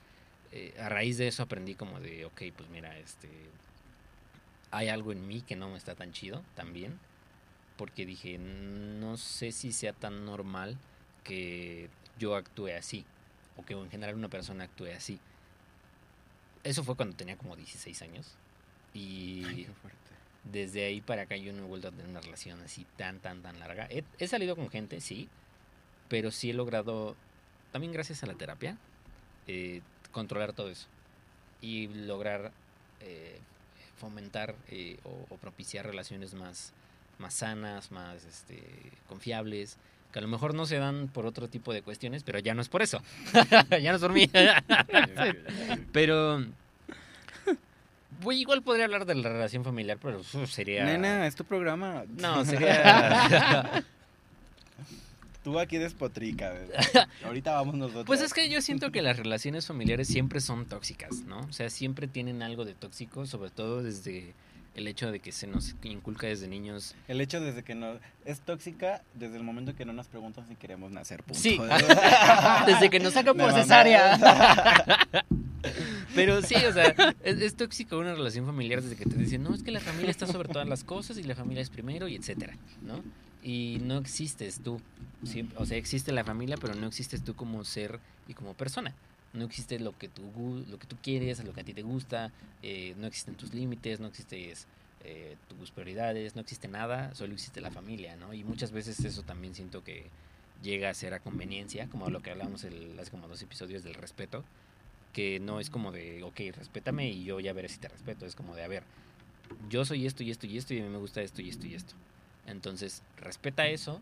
[0.52, 3.28] eh, a raíz de eso aprendí como de, ok, pues mira, este,
[4.70, 6.98] hay algo en mí que no me está tan chido también.
[7.76, 10.78] Porque dije, no sé si sea tan normal
[11.24, 13.04] que yo actúe así.
[13.58, 15.20] O que en general una persona actúe así.
[16.64, 18.34] Eso fue cuando tenía como 16 años.
[18.94, 19.66] Y
[20.44, 23.42] desde ahí para acá yo no he vuelto a tener una relación así tan, tan,
[23.42, 23.88] tan larga.
[23.90, 25.28] he salido con gente, sí
[26.08, 27.16] pero sí he logrado,
[27.72, 28.76] también gracias a la terapia,
[29.46, 29.80] eh,
[30.12, 30.86] controlar todo eso
[31.60, 32.52] y lograr
[33.00, 33.38] eh,
[33.98, 36.72] fomentar eh, o, propiciar relaciones más,
[37.18, 38.62] más sanas, más este,
[39.08, 39.78] confiables,
[40.12, 42.62] que a lo mejor no se dan por otro tipo de cuestiones, pero ya no
[42.62, 43.02] es por eso,
[43.70, 44.30] ya no es por mí.
[45.92, 46.44] pero
[48.20, 50.84] voy igual podría hablar de la relación familiar, pero sería...
[50.84, 52.04] Nena, es tu programa.
[52.16, 53.84] No, sería...
[55.46, 56.52] Tú aquí despotrica,
[57.24, 58.04] Ahorita vamos nosotros.
[58.04, 61.38] Pues es que yo siento que las relaciones familiares siempre son tóxicas, ¿no?
[61.38, 64.34] O sea, siempre tienen algo de tóxico, sobre todo desde
[64.74, 66.96] el hecho de que se nos inculca desde niños.
[67.06, 70.56] El hecho desde que no es tóxica desde el momento que no nos preguntan si
[70.56, 71.22] queremos nacer.
[71.22, 71.38] Punto.
[71.38, 71.60] Sí.
[72.66, 74.18] desde que nos sacan por cesárea.
[76.16, 79.54] Pero sí, o sea, es, es tóxico una relación familiar desde que te dicen, no,
[79.54, 82.16] es que la familia está sobre todas las cosas y la familia es primero y
[82.16, 83.04] etcétera, ¿no?
[83.46, 84.80] Y no existes tú.
[85.56, 88.92] O sea, existe la familia, pero no existes tú como ser y como persona.
[89.34, 92.32] No existe lo que tú, lo que tú quieres, lo que a ti te gusta,
[92.64, 94.66] eh, no existen tus límites, no existes
[95.04, 98.34] eh, tus prioridades, no existe nada, solo existe la familia, ¿no?
[98.34, 100.06] Y muchas veces eso también siento que
[100.60, 103.94] llega a ser a conveniencia, como lo que hablamos el, hace como dos episodios del
[103.94, 104.42] respeto,
[105.12, 108.34] que no es como de, ok, respétame y yo ya veré si te respeto, es
[108.34, 108.82] como de, a ver,
[109.70, 111.68] yo soy esto y esto y esto y a mí me gusta esto y esto
[111.68, 111.94] y esto.
[112.46, 114.00] Entonces, respeta eso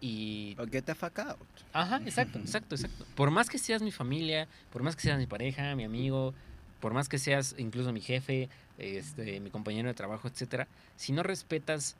[0.00, 0.56] y...
[0.58, 1.38] O get the fuck out.
[1.72, 3.06] Ajá, exacto, exacto, exacto.
[3.14, 6.34] Por más que seas mi familia, por más que seas mi pareja, mi amigo,
[6.80, 8.48] por más que seas incluso mi jefe,
[8.78, 11.96] este, mi compañero de trabajo, etcétera, si no respetas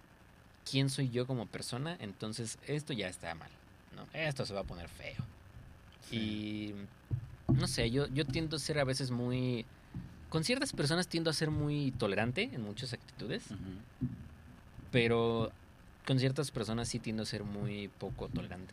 [0.69, 3.51] quién soy yo como persona, entonces esto ya está mal,
[3.97, 4.07] ¿no?
[4.19, 5.25] Esto se va a poner feo.
[6.11, 6.75] Y
[7.49, 9.65] no sé, yo, yo tiendo a ser a veces muy...
[10.29, 13.45] Con ciertas personas tiendo a ser muy tolerante en muchas actitudes.
[14.91, 15.51] Pero
[16.07, 18.73] con ciertas personas sí tiendo a ser muy poco tolerante.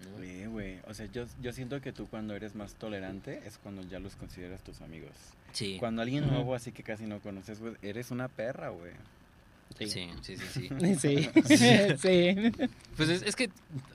[0.00, 0.22] ¿no?
[0.22, 0.78] Sí, güey.
[0.88, 4.16] O sea, yo, yo siento que tú cuando eres más tolerante es cuando ya los
[4.16, 5.12] consideras tus amigos.
[5.52, 8.92] Sí, Cuando alguien nuevo, así que casi no conoces, güey, eres una perra, güey.
[9.78, 9.86] sí,
[10.22, 10.68] sí, sí, sí.
[10.98, 11.30] Sí,
[11.98, 12.52] sí.
[12.96, 13.50] Pues es, es que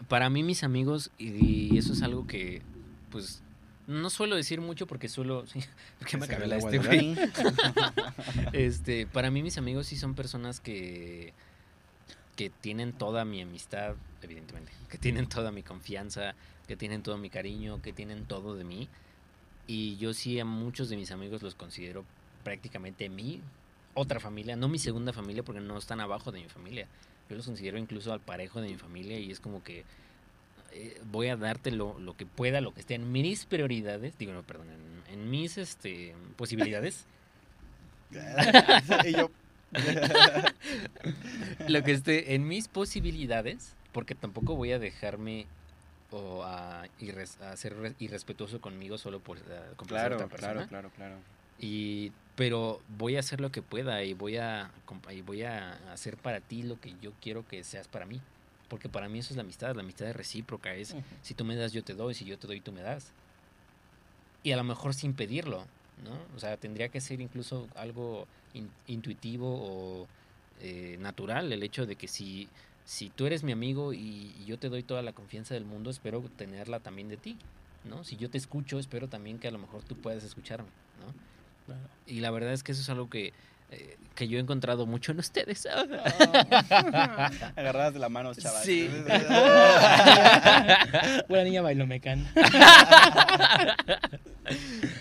[0.08, 2.62] para mí mis amigos, y, y eso es algo que,
[3.10, 3.41] pues,
[3.88, 5.45] no suelo decir mucho porque suelo...
[5.52, 5.60] Sí,
[6.00, 7.15] porque me acabé la este, güey.
[8.54, 11.34] Este, para mí mis amigos sí son personas que
[12.36, 16.36] que tienen toda mi amistad, evidentemente, que tienen toda mi confianza,
[16.67, 18.89] que tienen todo mi cariño, que tienen todo de mí.
[19.67, 22.06] Y yo sí a muchos de mis amigos los considero
[22.43, 23.41] prácticamente mi
[23.93, 26.88] otra familia, no mi segunda familia porque no están abajo de mi familia.
[27.30, 29.86] Yo los considero incluso al parejo de mi familia y es como que
[30.71, 34.34] eh, voy a darte lo, lo que pueda, lo que esté en mis prioridades, digo,
[34.34, 37.06] no, perdón, en, en mis este, posibilidades.
[39.06, 39.30] y yo,
[41.67, 45.47] lo que esté en mis posibilidades, porque tampoco voy a dejarme
[46.12, 49.41] o a, irres- a ser re- irrespetuoso conmigo solo por eh,
[49.75, 50.54] complacer a claro, otra persona.
[50.67, 51.15] claro, claro, claro.
[51.60, 54.69] Y, pero voy a hacer lo que pueda y voy a
[55.12, 58.21] y voy a hacer para ti lo que yo quiero que seas para mí.
[58.69, 61.56] Porque para mí eso es la amistad, la amistad es recíproca, es si tú me
[61.56, 63.12] das yo te doy, si yo te doy tú me das.
[64.43, 65.65] Y a lo mejor sin pedirlo,
[66.04, 66.17] ¿no?
[66.36, 70.08] O sea, tendría que ser incluso algo in- intuitivo o
[70.62, 72.47] eh, natural el hecho de que si,
[72.86, 75.89] si tú eres mi amigo y, y yo te doy toda la confianza del mundo,
[75.89, 77.38] espero tenerla también de ti,
[77.84, 78.04] ¿no?
[78.04, 81.13] Si yo te escucho, espero también que a lo mejor tú puedas escucharme, ¿no?
[81.65, 81.88] Claro.
[82.08, 83.34] Y la verdad es que eso es algo que,
[83.76, 85.66] eh, que yo he encontrado mucho en ustedes.
[87.56, 88.64] Agarradas de la mano, chaval.
[88.64, 88.90] Sí.
[91.28, 92.32] Buena niña bailomecana.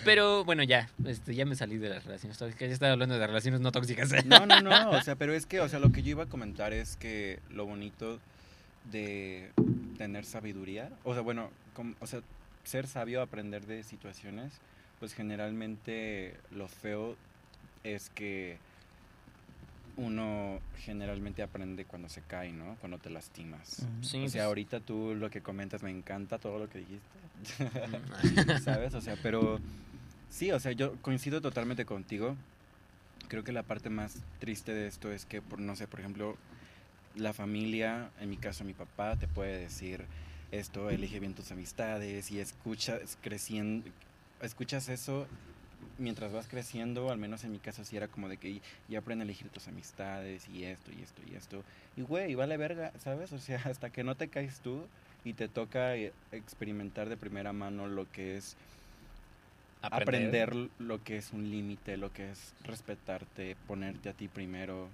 [0.03, 2.67] Pero bueno, ya, este, ya me salí de las relaciones tóxicas.
[2.67, 4.11] Ya estaba hablando de relaciones no tóxicas.
[4.25, 6.27] No, no, no, o sea, pero es que, o sea, lo que yo iba a
[6.27, 8.19] comentar es que lo bonito
[8.91, 9.51] de
[9.97, 12.19] tener sabiduría, o sea, bueno, com- o sea,
[12.63, 14.53] ser sabio, aprender de situaciones,
[14.99, 17.15] pues generalmente lo feo
[17.85, 18.57] es que
[19.97, 22.75] uno generalmente aprende cuando se cae, ¿no?
[22.81, 23.85] Cuando te lastimas.
[24.01, 28.59] Sí, O pues, sea, ahorita tú lo que comentas me encanta todo lo que dijiste.
[28.63, 28.93] ¿Sabes?
[28.93, 29.59] O sea, pero
[30.29, 32.35] sí, o sea, yo coincido totalmente contigo.
[33.27, 36.35] Creo que la parte más triste de esto es que, por, no sé, por ejemplo,
[37.15, 40.05] la familia, en mi caso mi papá, te puede decir
[40.51, 43.89] esto, elige bien tus amistades y escuchas creciendo,
[44.41, 45.27] escuchas eso
[45.97, 49.23] mientras vas creciendo, al menos en mi caso sí era como de que ya aprende
[49.23, 51.63] a elegir tus amistades y esto y esto y esto.
[51.95, 53.31] Y güey, vale verga, ¿sabes?
[53.33, 54.85] O sea, hasta que no te caes tú
[55.23, 58.55] y te toca eh, experimentar de primera mano lo que es
[59.81, 64.89] aprender, lo que es un límite, lo que es respetarte, ponerte a ti primero,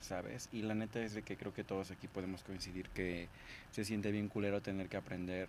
[0.00, 0.48] ¿sabes?
[0.52, 3.28] Y la neta es de que creo que todos aquí podemos coincidir que
[3.72, 5.48] se siente bien culero tener que aprender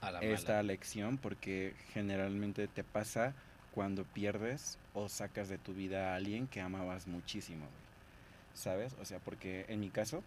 [0.00, 3.34] a la esta lección porque generalmente te pasa
[3.74, 7.88] cuando pierdes o sacas de tu vida a alguien que amabas muchísimo, güey.
[8.58, 8.94] ¿sabes?
[9.00, 10.22] O sea, porque en mi caso,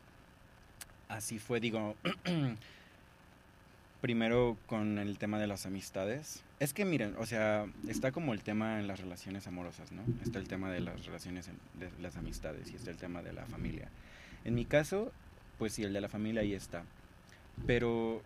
[1.10, 1.96] así fue, digo,
[4.02, 6.44] primero con el tema de las amistades.
[6.60, 10.04] Es que miren, o sea, está como el tema en las relaciones amorosas, ¿no?
[10.24, 13.46] Está el tema de las relaciones, de las amistades y está el tema de la
[13.46, 13.90] familia.
[14.46, 15.12] En mi caso,
[15.60, 16.84] pues sí, el de la familia ahí está.
[17.68, 18.22] Pero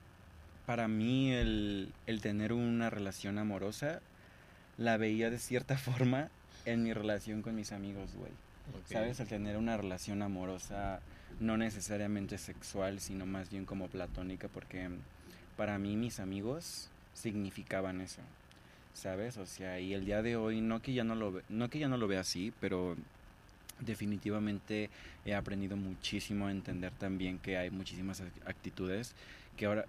[0.66, 4.02] para mí el, el tener una relación amorosa
[4.78, 6.30] la veía de cierta forma
[6.66, 8.32] en mi relación con mis amigos, güey.
[8.74, 8.92] Ok.
[8.92, 9.20] ¿Sabes?
[9.20, 11.00] El tener una relación amorosa,
[11.40, 14.90] no necesariamente sexual, sino más bien como platónica, porque
[15.58, 18.22] para mí mis amigos significaban eso.
[18.94, 19.38] ¿Sabes?
[19.38, 21.80] O sea, y el día de hoy, no que ya no lo, ve- no que
[21.80, 22.96] ya no lo vea así, pero
[23.82, 24.90] definitivamente
[25.26, 29.14] he aprendido muchísimo a entender también que hay muchísimas ac- actitudes
[29.58, 29.86] que ahora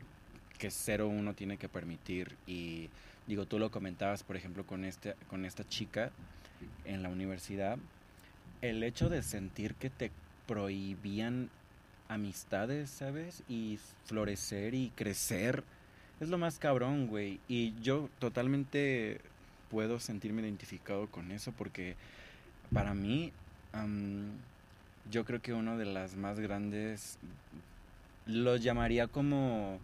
[0.58, 2.88] que cero uno tiene que permitir y
[3.26, 6.10] digo tú lo comentabas por ejemplo con este con esta chica
[6.84, 7.78] en la universidad
[8.62, 10.10] el hecho de sentir que te
[10.46, 11.50] prohibían
[12.08, 15.64] amistades sabes y florecer y crecer
[16.20, 17.40] es lo más cabrón güey.
[17.48, 19.20] Y yo totalmente
[19.70, 21.96] puedo sentirme identificado con eso porque
[22.72, 23.32] para mí
[25.10, 27.18] yo creo que uno de las más grandes
[28.26, 29.78] lo llamaría como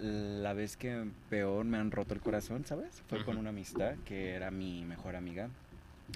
[0.00, 3.02] la vez que peor me han roto el corazón, ¿sabes?
[3.08, 5.48] Fue con una amistad que era mi mejor amiga.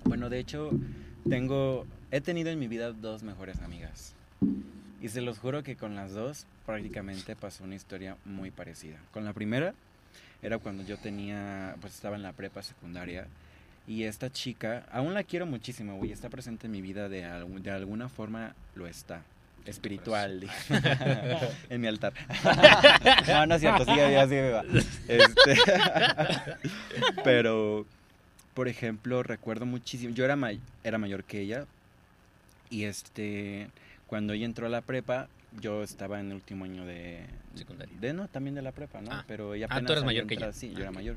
[0.05, 0.71] Bueno, de hecho,
[1.29, 4.15] tengo, he tenido en mi vida dos mejores amigas.
[5.01, 8.99] Y se los juro que con las dos prácticamente pasó una historia muy parecida.
[9.13, 9.75] Con la primera
[10.43, 13.27] era cuando yo tenía, pues estaba en la prepa secundaria.
[13.87, 17.23] Y esta chica, aún la quiero muchísimo, güey, está presente en mi vida de,
[17.63, 19.23] de alguna forma, lo está.
[19.69, 20.49] Espiritual
[21.71, 22.13] en mi altar.
[23.29, 24.65] no, no es cierto, viva, sigue viva.
[25.09, 25.55] Este,
[27.25, 27.87] pero,
[28.55, 31.67] por ejemplo, recuerdo muchísimo, yo era, may- era mayor que ella
[32.71, 33.69] y este,
[34.07, 35.29] cuando ella entró a la prepa,
[35.61, 37.25] yo estaba en el último año de...
[37.55, 37.95] Secundaria.
[38.01, 39.11] De, no, también de la prepa, ¿no?
[39.13, 39.25] Ah.
[39.27, 40.47] Pero ella Ah, tú apenas eres mayor que ella.
[40.47, 40.95] entrado, Sí, yo Ah, era ok.
[40.97, 41.17] mayor.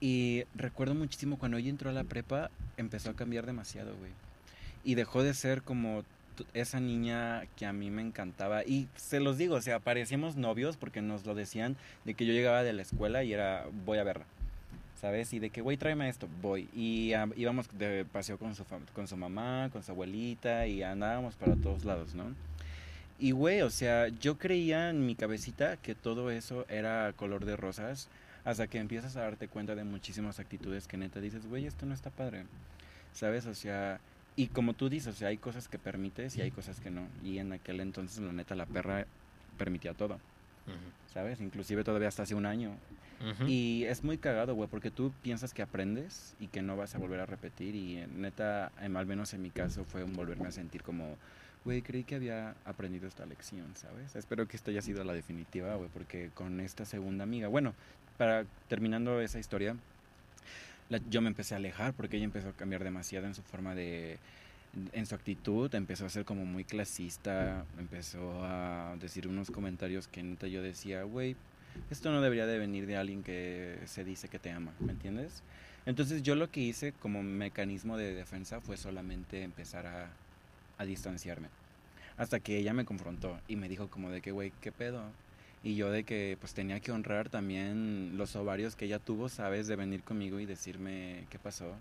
[0.00, 4.12] Y recuerdo muchísimo cuando ella entró a la prepa, empezó a cambiar demasiado, güey.
[4.84, 6.04] Y dejó de ser como
[6.54, 8.64] esa niña que a mí me encantaba.
[8.64, 12.32] Y se los digo, o sea, parecíamos novios porque nos lo decían de que yo
[12.32, 14.24] llegaba de la escuela y era, voy a verla.
[15.00, 15.32] ¿Sabes?
[15.32, 16.68] Y de que, güey, tráeme esto, voy.
[16.74, 21.54] Y íbamos de paseo con su, con su mamá, con su abuelita y andábamos para
[21.54, 22.34] todos lados, ¿no?
[23.20, 27.56] Y, güey, o sea, yo creía en mi cabecita que todo eso era color de
[27.56, 28.08] rosas
[28.44, 31.94] hasta que empiezas a darte cuenta de muchísimas actitudes que neta dices, güey, esto no
[31.94, 32.44] está padre.
[33.12, 33.46] ¿Sabes?
[33.46, 34.00] O sea,
[34.38, 37.08] y como tú dices, o sea, hay cosas que permites y hay cosas que no.
[37.24, 39.04] Y en aquel entonces, la neta, la perra
[39.58, 40.20] permitía todo.
[41.12, 41.40] ¿Sabes?
[41.40, 42.70] Inclusive todavía hasta hace un año.
[43.20, 43.48] Ujú.
[43.48, 46.98] Y es muy cagado, güey, porque tú piensas que aprendes y que no vas a
[46.98, 47.74] volver a repetir.
[47.74, 51.16] Y eh, neta, em, al menos en mi caso, fue un volverme a sentir como,
[51.64, 54.14] güey, creí que había aprendido esta lección, ¿sabes?
[54.14, 57.74] Espero que esta haya sido la definitiva, güey, porque con esta segunda amiga, bueno,
[58.16, 59.74] para terminando esa historia,
[61.10, 64.18] yo me empecé a alejar porque ella empezó a cambiar demasiado en su forma de
[64.92, 70.22] en su actitud, empezó a ser como muy clasista, empezó a decir unos comentarios que
[70.22, 71.36] neta yo decía, güey,
[71.90, 75.42] esto no debería de venir de alguien que se dice que te ama, ¿me entiendes?
[75.86, 80.10] Entonces yo lo que hice como mecanismo de defensa fue solamente empezar a,
[80.76, 81.48] a distanciarme.
[82.16, 85.02] Hasta que ella me confrontó y me dijo como de que, güey, ¿qué pedo?
[85.68, 89.66] Y yo de que pues tenía que honrar también los ovarios que ella tuvo, ¿sabes?
[89.66, 91.74] De venir conmigo y decirme qué pasó.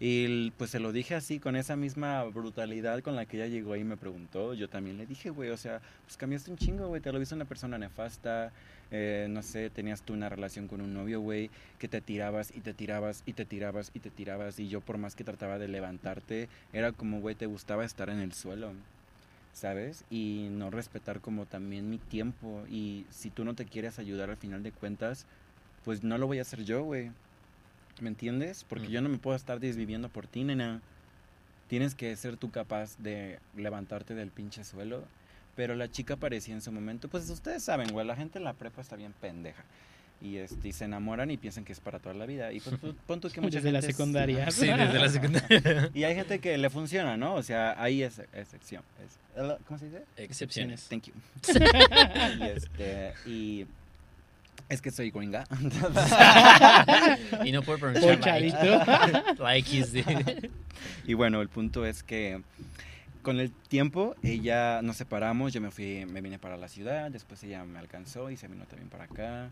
[0.00, 3.76] Y pues se lo dije así, con esa misma brutalidad con la que ella llegó
[3.76, 4.54] y me preguntó.
[4.54, 7.36] Yo también le dije, güey, o sea, pues cambiaste un chingo, güey, te lo viste
[7.36, 8.50] una persona nefasta.
[8.90, 12.60] eh, no sé, tenías tú una relación con un novio, güey, que te tirabas y
[12.60, 14.58] te tirabas y te tirabas y te tirabas.
[14.58, 18.18] Y yo por más que trataba de levantarte, era como, güey, te gustaba estar en
[18.18, 18.72] el suelo.
[19.52, 20.04] ¿Sabes?
[20.10, 22.64] Y no respetar como también mi tiempo.
[22.70, 25.26] Y si tú no te quieres ayudar al final de cuentas,
[25.84, 27.10] pues no lo voy a hacer yo, güey.
[28.00, 28.64] ¿Me entiendes?
[28.64, 30.80] Porque yo no me puedo estar desviviendo por ti, nena.
[31.68, 35.04] Tienes que ser tú capaz de levantarte del pinche suelo.
[35.54, 38.54] Pero la chica parecía en su momento, pues ustedes saben, güey, la gente en la
[38.54, 39.62] prepa está bien pendeja.
[40.22, 42.52] Y, este, y se enamoran y piensan que es para toda la vida.
[42.52, 44.50] Y pues tú- pon tú que mucha Desde la es- secundaria.
[44.52, 45.90] Sí, desde la secundaria.
[45.94, 47.34] Y hay gente que le funciona, ¿no?
[47.34, 48.82] O sea, ahí es excepción.
[49.04, 49.18] Es-
[49.66, 50.02] ¿Cómo se dice?
[50.16, 50.86] Excepciones.
[50.88, 51.12] Thank you.
[52.38, 53.66] y este, y
[54.68, 55.44] es que soy gringa.
[57.44, 58.56] y no puedo Por pronunciar chavito.
[58.64, 59.42] like.
[59.42, 60.50] like is the-
[61.04, 62.42] y bueno, el punto es que
[63.22, 67.42] con el tiempo ella nos separamos, yo me fui, me vine para la ciudad, después
[67.44, 69.50] ella me alcanzó y se vino también para acá.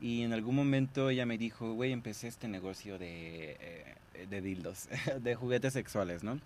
[0.00, 4.88] Y en algún momento ella me dijo, güey, empecé este negocio de, eh, de dildos,
[5.20, 6.40] de juguetes sexuales, ¿no?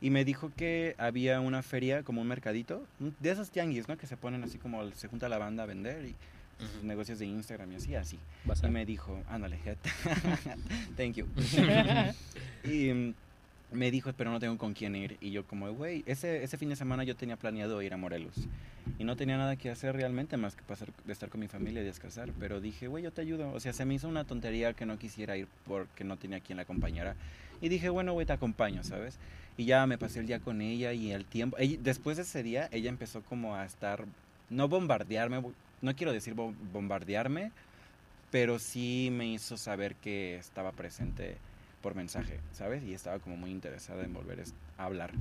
[0.00, 3.98] Y me dijo que había una feria, como un mercadito, de esos tianguis, ¿no?
[3.98, 6.14] Que se ponen así como, se junta la banda a vender y
[6.58, 8.18] sus negocios de Instagram y así, así.
[8.62, 9.58] Y me dijo, ándale.
[10.96, 11.26] Thank you.
[12.64, 13.14] y mm,
[13.70, 15.16] me dijo, pero no tengo con quién ir.
[15.20, 18.34] Y yo como, güey, ese, ese fin de semana yo tenía planeado ir a Morelos.
[18.98, 21.82] Y no tenía nada que hacer realmente más que pasar de estar con mi familia
[21.82, 22.30] y descansar.
[22.40, 23.52] Pero dije, güey, yo te ayudo.
[23.52, 26.56] O sea, se me hizo una tontería que no quisiera ir porque no tenía quien
[26.56, 27.14] la acompañara.
[27.60, 29.18] Y dije, bueno, güey, te acompaño, ¿sabes?
[29.56, 31.56] Y ya me pasé el día con ella y el tiempo...
[31.58, 34.04] ella- después de ese día, ella empezó como a estar...
[34.48, 35.42] No bombardearme,
[35.82, 37.52] no quiero decir bo- bombardearme,
[38.30, 41.36] pero sí me hizo saber que estaba presente
[41.82, 42.82] por mensaje, ¿sabes?
[42.84, 44.42] Y estaba como muy interesada en volver
[44.76, 45.12] a hablar.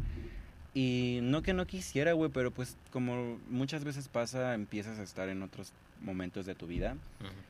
[0.74, 5.30] Y no que no quisiera, güey, pero pues como muchas veces pasa, empiezas a estar
[5.30, 6.96] en otros momentos de tu vida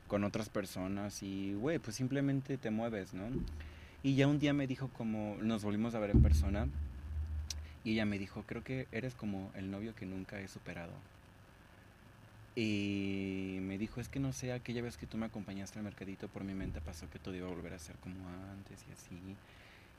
[0.08, 3.28] con otras personas y, güey, pues simplemente te mueves, ¿no?
[4.04, 6.68] Y ya un día me dijo como, nos volvimos a ver en persona
[7.84, 10.94] y ella me dijo, creo que eres como el novio que nunca he superado.
[12.60, 16.28] Y me dijo, es que no sé, aquella vez que tú me acompañaste al mercadito,
[16.28, 19.36] por mi mente pasó que todo iba a volver a ser como antes y así.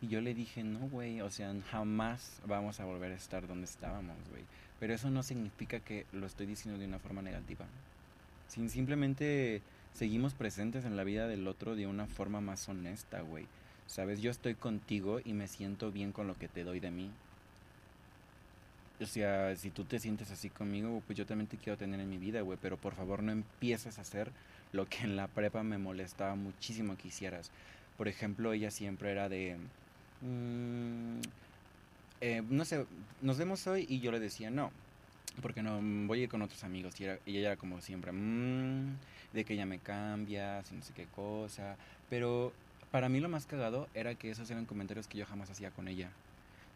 [0.02, 3.66] Y yo le dije, no, güey, o sea, jamás vamos a volver a estar donde
[3.66, 4.42] estábamos, güey.
[4.80, 7.64] Pero eso no significa que lo estoy diciendo de una forma negativa.
[8.48, 13.46] Sin simplemente seguimos presentes en la vida del otro de una forma más honesta, güey.
[13.86, 17.12] Sabes, yo estoy contigo y me siento bien con lo que te doy de mí.
[19.00, 22.10] O sea, si tú te sientes así conmigo, pues yo también te quiero tener en
[22.10, 22.58] mi vida, güey.
[22.60, 24.30] Pero por favor no empieces a hacer
[24.72, 27.50] lo que en la prepa me molestaba muchísimo que hicieras.
[27.96, 29.56] Por ejemplo, ella siempre era de...
[30.22, 31.20] mm,
[32.20, 32.84] eh, no sé,
[33.22, 34.70] nos vemos hoy y yo le decía no.
[35.42, 37.00] porque no voy a ir con otros amigos.
[37.00, 38.96] Y, era- y ella era como siempre, "Mm,
[39.32, 41.76] de que ella me cambia, si no sé qué cosa.
[42.10, 42.52] Pero
[42.90, 45.86] para mí lo más cagado era que esos eran comentarios que yo jamás hacía con
[45.88, 46.10] ella.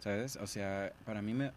[0.02, 0.34] ¿Sabes?
[0.36, 1.52] O sea, para mí me...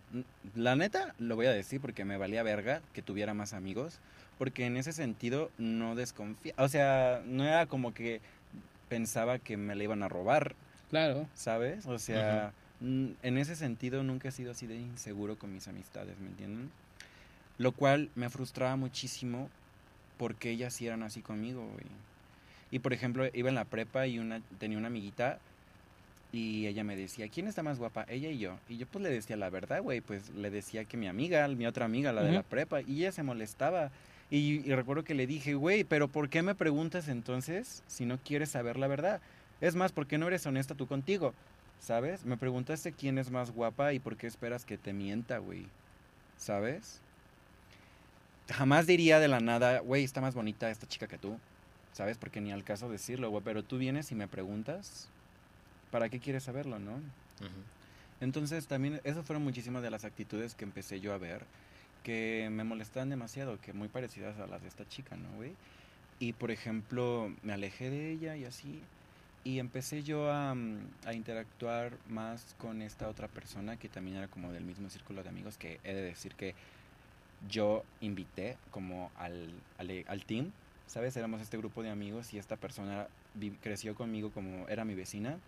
[0.53, 3.97] La neta, lo voy a decir porque me valía verga que tuviera más amigos.
[4.37, 6.53] Porque en ese sentido no desconfía.
[6.57, 8.21] O sea, no era como que
[8.87, 10.55] pensaba que me la iban a robar,
[10.91, 11.27] Claro.
[11.33, 11.87] ¿sabes?
[11.87, 16.19] O sea, mm, en ese sentido nunca he sido así de inseguro con mis amistades,
[16.19, 16.69] ¿me entienden?
[17.57, 19.49] Lo cual me frustraba muchísimo
[20.17, 21.85] porque ellas sí eran así conmigo, güey.
[22.69, 25.39] Y por ejemplo, iba en la prepa y una, tenía una amiguita
[26.31, 28.05] y ella me decía, ¿quién está más guapa?
[28.09, 28.57] Ella y yo.
[28.67, 31.65] Y yo pues le decía la verdad, güey, pues le decía que mi amiga, mi
[31.65, 33.91] otra amiga, la de la prepa, y ella se molestaba.
[34.29, 38.17] Y, y recuerdo que le dije, güey, pero ¿por qué me preguntas entonces si no
[38.17, 39.21] quieres saber la verdad?
[39.61, 41.33] Es más, ¿por qué no eres honesta tú contigo?
[41.79, 42.25] ¿Sabes?
[42.25, 45.67] Me preguntaste quién es más guapa y por qué esperas que te mienta, güey.
[46.37, 46.99] ¿Sabes?
[48.51, 51.37] Jamás diría de la nada, güey, está más bonita esta chica que tú.
[51.93, 52.17] ¿Sabes?
[52.17, 53.43] Porque ni al caso decirlo, güey.
[53.43, 55.07] Pero tú vienes y me preguntas,
[55.91, 56.99] ¿para qué quieres saberlo, no?
[58.21, 61.43] Entonces también, esas fueron muchísimas de las actitudes que empecé yo a ver
[62.05, 65.53] que me molestaban demasiado, que muy parecidas a las de esta chica, ¿no, güey?
[66.19, 68.79] Y por ejemplo, me alejé de ella y así.
[69.43, 74.27] Y empecé yo a, mm, a interactuar más con esta otra persona que también era
[74.27, 76.53] como del mismo círculo de amigos, que he de decir que
[77.49, 80.51] yo invité como al, al, al team,
[80.85, 81.17] ¿sabes?
[81.17, 83.07] Éramos este grupo de amigos y esta persona
[83.61, 85.39] creció conmigo como era mi vecina.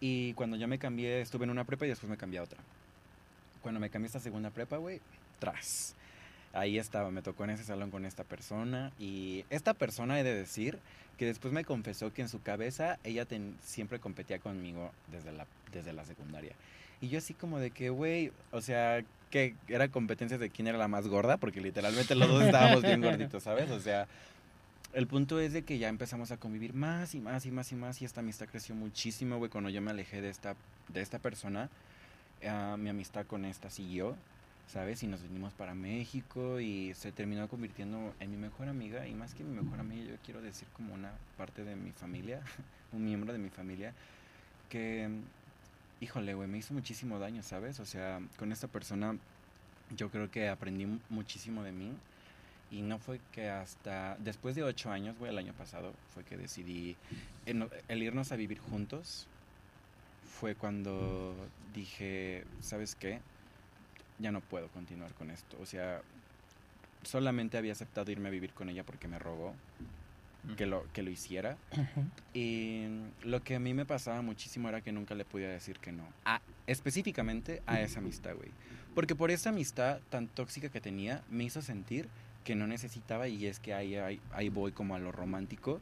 [0.00, 2.58] Y cuando yo me cambié, estuve en una prepa y después me cambié a otra.
[3.62, 5.00] Cuando me cambié a esta segunda prepa, güey,
[5.38, 5.94] tras.
[6.52, 8.92] Ahí estaba, me tocó en ese salón con esta persona.
[8.98, 10.78] Y esta persona, he de decir,
[11.18, 15.46] que después me confesó que en su cabeza ella ten- siempre competía conmigo desde la,
[15.72, 16.52] desde la secundaria.
[17.00, 20.78] Y yo así como de que, güey, o sea, que era competencia de quién era
[20.78, 23.70] la más gorda, porque literalmente los dos estábamos bien gorditos, ¿sabes?
[23.70, 24.06] O sea,
[24.92, 27.76] el punto es de que ya empezamos a convivir más y más y más y
[27.76, 29.50] más y esta amistad creció muchísimo, güey.
[29.50, 30.56] Cuando yo me alejé de esta,
[30.88, 31.68] de esta persona,
[32.46, 34.16] ah, mi amistad con esta siguió,
[34.66, 35.02] ¿sabes?
[35.02, 39.34] Y nos vinimos para México y se terminó convirtiendo en mi mejor amiga y más
[39.34, 42.40] que mi mejor amiga, yo quiero decir como una parte de mi familia,
[42.92, 43.92] un miembro de mi familia,
[44.70, 45.08] que,
[46.00, 47.80] híjole, güey, me hizo muchísimo daño, ¿sabes?
[47.80, 49.16] O sea, con esta persona
[49.96, 51.92] yo creo que aprendí mu- muchísimo de mí.
[52.70, 56.36] Y no fue que hasta después de ocho años, güey, el año pasado, fue que
[56.36, 56.96] decidí
[57.46, 59.26] el, el irnos a vivir juntos.
[60.38, 61.34] Fue cuando
[61.74, 63.20] dije, ¿sabes qué?
[64.18, 65.56] Ya no puedo continuar con esto.
[65.60, 66.02] O sea,
[67.02, 69.54] solamente había aceptado irme a vivir con ella porque me rogó
[70.56, 71.56] que lo, que lo hiciera.
[72.34, 72.86] Y
[73.22, 76.04] lo que a mí me pasaba muchísimo era que nunca le podía decir que no.
[76.24, 78.50] A- específicamente a esa amistad, güey.
[78.94, 82.08] Porque por esa amistad tan tóxica que tenía, me hizo sentir
[82.44, 85.80] que no necesitaba, y es que ahí, ahí, ahí voy como a lo romántico,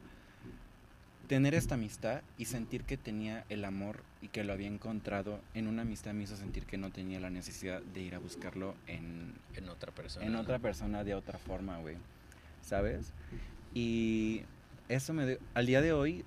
[1.27, 5.67] tener esta amistad y sentir que tenía el amor y que lo había encontrado en
[5.67, 9.33] una amistad me hizo sentir que no tenía la necesidad de ir a buscarlo en,
[9.55, 10.25] En otra persona.
[10.25, 10.39] en ¿no?
[10.39, 11.97] otra persona de otra forma, güey.
[12.61, 13.11] ¿Sabes?
[13.73, 14.41] Y
[14.89, 15.25] eso me...
[15.25, 16.23] dio- al día de hoy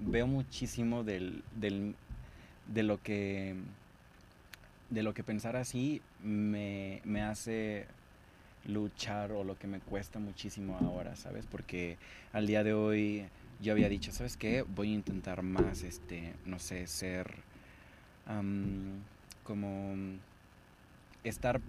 [0.00, 1.94] veo muchísimo del, del,
[2.68, 3.54] de lo que...
[4.90, 7.86] De lo que pensar así me, me hace
[8.66, 11.46] luchar o lo que me cuesta muchísimo ahora, ¿sabes?
[11.46, 11.96] Porque
[12.32, 13.24] al día de hoy
[13.60, 14.62] yo había dicho, ¿sabes qué?
[14.62, 17.34] Voy a intentar más, este, no sé, ser
[19.42, 19.94] como
[21.24, 21.60] estar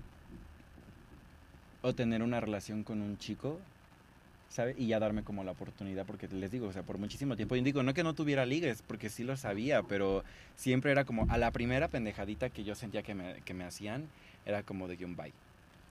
[1.81, 3.59] o tener una relación con un chico,
[4.49, 4.75] ¿sabe?
[4.77, 7.61] Y ya darme como la oportunidad, porque les digo, o sea, por muchísimo tiempo, y
[7.61, 10.23] digo, no que no tuviera ligues, porque sí lo sabía, pero
[10.55, 14.07] siempre era como, a la primera pendejadita que yo sentía que me, que me hacían,
[14.45, 15.33] era como de que bye.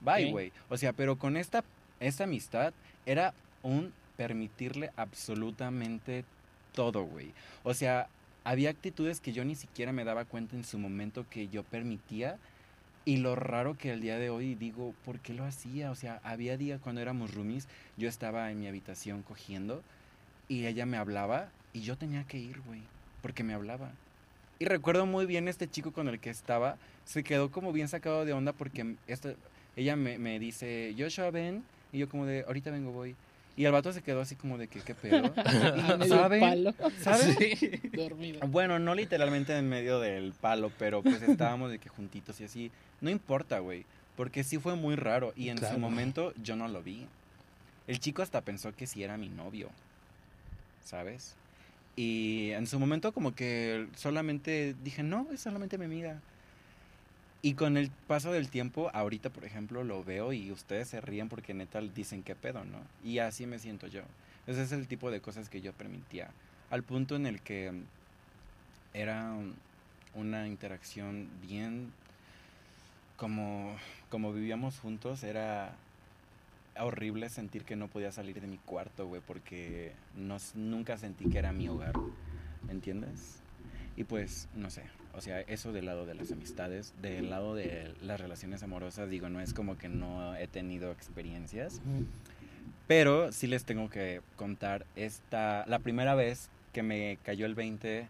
[0.01, 0.51] Bye, güey.
[0.69, 1.63] O sea, pero con esta,
[1.99, 2.73] esta amistad
[3.05, 3.33] era
[3.63, 6.25] un permitirle absolutamente
[6.73, 7.31] todo, güey.
[7.63, 8.07] O sea,
[8.43, 12.37] había actitudes que yo ni siquiera me daba cuenta en su momento que yo permitía.
[13.05, 15.89] Y lo raro que el día de hoy digo, ¿por qué lo hacía?
[15.89, 19.81] O sea, había días cuando éramos roomies, yo estaba en mi habitación cogiendo
[20.47, 22.81] y ella me hablaba y yo tenía que ir, güey,
[23.21, 23.91] porque me hablaba.
[24.59, 28.25] Y recuerdo muy bien este chico con el que estaba, se quedó como bien sacado
[28.25, 29.33] de onda porque esto,
[29.79, 33.15] ella me, me dice, Joshua, ven, y yo como de, ahorita vengo, voy.
[33.57, 35.33] Y el vato se quedó así como de que, ¿qué pedo?
[36.05, 36.73] Y ¿Saben?
[37.91, 38.47] dormido.
[38.47, 42.71] Bueno, no literalmente en medio del palo, pero pues estábamos de que juntitos y así.
[43.01, 45.73] No importa, güey, porque sí fue muy raro y en Claro.
[45.75, 47.05] su momento yo no lo vi.
[47.87, 49.69] El chico hasta pensó que sí era mi novio,
[50.85, 51.35] ¿sabes?
[51.95, 56.21] Y en su momento como que solamente dije, no, es solamente mi amiga.
[57.41, 61.29] Y con el paso del tiempo, ahorita, por ejemplo, lo veo y ustedes se ríen
[61.29, 62.79] porque neta dicen qué pedo, ¿no?
[63.03, 64.01] Y así me siento yo.
[64.45, 66.31] Ese es el tipo de cosas que yo permitía.
[66.69, 67.71] Al punto en el que
[68.93, 69.33] era
[70.15, 71.93] una interacción bien
[73.15, 73.75] como,
[74.09, 75.75] como vivíamos juntos, era
[76.77, 81.37] horrible sentir que no podía salir de mi cuarto, güey, porque no, nunca sentí que
[81.37, 81.93] era mi hogar,
[82.65, 83.39] ¿me entiendes?
[83.99, 84.83] Y pues, no sé,
[85.13, 89.27] o sea, eso del lado de las amistades, del lado de las relaciones amorosas, digo,
[89.27, 91.81] no es como que no he tenido experiencias,
[92.87, 98.07] pero sí les tengo que contar esta, la primera vez que me cayó el 20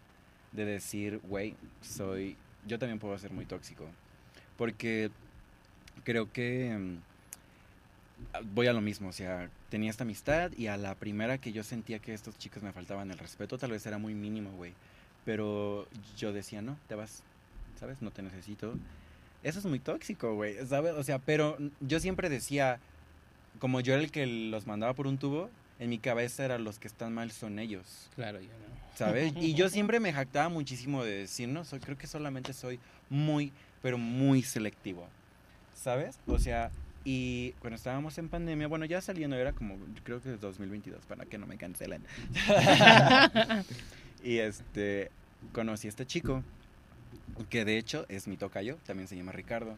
[0.52, 2.36] de decir, güey, soy,
[2.68, 3.84] yo también puedo ser muy tóxico,
[4.56, 5.10] porque
[6.04, 10.94] creo que mm, voy a lo mismo, o sea, tenía esta amistad y a la
[10.94, 14.14] primera que yo sentía que estos chicos me faltaban el respeto, tal vez era muy
[14.14, 14.72] mínimo, güey,
[15.24, 17.22] pero yo decía, no, te vas,
[17.78, 18.00] ¿sabes?
[18.00, 18.74] No te necesito.
[19.42, 20.94] Eso es muy tóxico, güey, ¿sabes?
[20.94, 22.78] O sea, pero yo siempre decía,
[23.58, 26.78] como yo era el que los mandaba por un tubo, en mi cabeza eran los
[26.78, 28.10] que están mal son ellos.
[28.14, 28.96] Claro, yo no.
[28.96, 29.32] ¿Sabes?
[29.36, 33.52] Y yo siempre me jactaba muchísimo de decir, no, soy, creo que solamente soy muy,
[33.82, 35.08] pero muy selectivo.
[35.74, 36.18] ¿Sabes?
[36.26, 36.70] O sea,
[37.04, 41.24] y cuando estábamos en pandemia, bueno, ya saliendo era como, creo que es 2022, para
[41.24, 42.04] que no me cancelen.
[44.22, 45.10] y este,
[45.52, 46.42] conocí a este chico,
[47.48, 49.76] que de hecho es mi tocayo, también se llama Ricardo.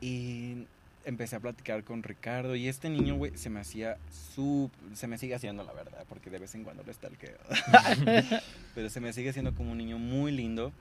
[0.00, 0.66] Y
[1.04, 3.98] empecé a platicar con Ricardo y este niño, güey, se me hacía
[4.34, 4.70] su...
[4.94, 7.36] Se me sigue haciendo, la verdad, porque de vez en cuando lo stalkeo.
[8.74, 10.72] Pero se me sigue haciendo como un niño muy lindo.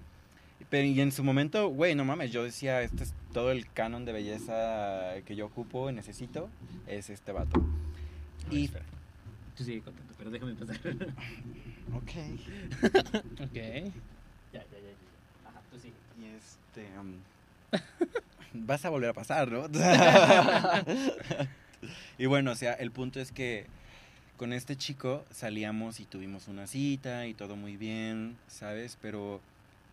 [0.69, 4.05] Pero y en su momento, güey, no mames, yo decía, este es todo el canon
[4.05, 6.49] de belleza que yo ocupo, necesito,
[6.87, 7.63] es este vato.
[8.51, 8.65] Y...
[8.65, 8.85] Espera.
[9.55, 10.79] Tú sigue contando, pero déjame pasar.
[11.95, 12.11] Ok.
[13.41, 13.55] Ok.
[13.55, 13.91] ya,
[14.53, 15.49] ya, ya.
[15.49, 15.93] Ajá, tú sigue.
[16.19, 16.87] Y este...
[16.99, 17.15] um,
[18.53, 19.67] vas a volver a pasar, ¿no?
[22.17, 23.65] y bueno, o sea, el punto es que
[24.37, 28.97] con este chico salíamos y tuvimos una cita y todo muy bien, ¿sabes?
[29.01, 29.41] Pero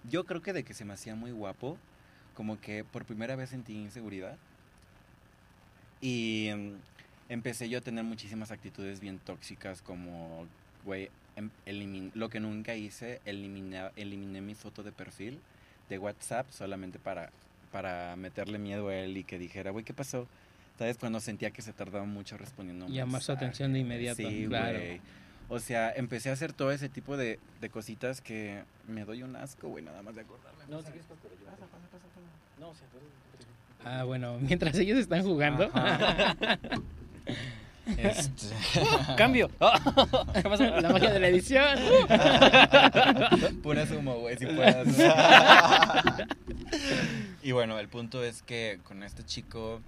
[0.05, 1.77] yo creo que de que se me hacía muy guapo,
[2.35, 4.37] como que por primera vez sentí inseguridad.
[6.01, 6.77] Y em,
[7.29, 10.47] empecé yo a tener muchísimas actitudes bien tóxicas como,
[10.85, 15.39] güey, em- elimin- lo que nunca hice, eliminé, eliminé mi foto de perfil
[15.89, 17.31] de WhatsApp solamente para,
[17.71, 20.27] para meterle miedo a él y que dijera, güey, ¿qué pasó?
[20.79, 20.99] ¿Sabes?
[20.99, 22.89] Cuando sentía que se tardaba mucho respondiendo.
[22.89, 24.79] Llamar su atención de inmediato, Sí, claro.
[24.79, 25.01] güey.
[25.49, 29.37] O sea, empecé a hacer todo ese tipo de, de cositas que me doy un
[29.37, 30.65] asco, güey, nada más de acordarme.
[30.69, 31.45] No, si quieres pero yo.
[31.47, 32.61] Pasa, pasa, pasa, pasa.
[32.61, 32.99] No, o sea, tú.
[33.85, 35.71] Ah, bueno, mientras ellos están jugando.
[37.87, 38.47] Este,
[39.17, 39.49] ¡Cambio!
[40.35, 40.65] ¿Qué pasó?
[40.65, 41.79] La magia de la edición.
[43.63, 44.89] Pura sumo, güey, si puedas.
[47.43, 49.81] y bueno, el punto es que con este chico,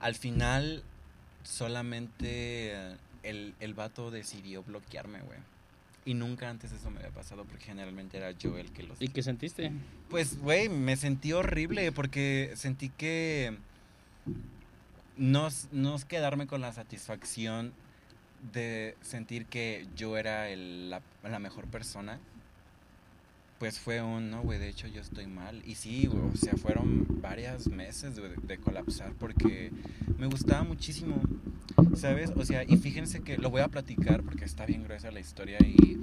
[0.00, 0.82] al final,
[1.44, 5.38] solamente eh, el, el vato decidió bloquearme, güey.
[6.04, 9.00] Y nunca antes eso me había pasado porque generalmente era yo el que los...
[9.00, 9.70] ¿Y qué sentiste?
[10.10, 13.56] Pues, güey, me sentí horrible porque sentí que
[15.16, 17.72] no, no es quedarme con la satisfacción
[18.52, 22.18] de sentir que yo era el- la, la mejor persona.
[23.58, 25.62] Pues fue un, no, güey, de hecho yo estoy mal.
[25.64, 29.70] Y sí, güey, o sea, fueron varios meses de, de colapsar porque
[30.18, 31.22] me gustaba muchísimo,
[31.96, 32.30] ¿sabes?
[32.36, 35.58] O sea, y fíjense que lo voy a platicar porque está bien gruesa la historia
[35.64, 35.96] y,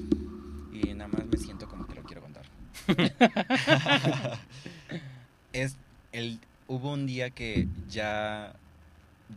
[0.72, 2.46] y nada más me siento como que lo quiero contar.
[5.54, 5.78] es
[6.12, 8.54] el hubo un día que ya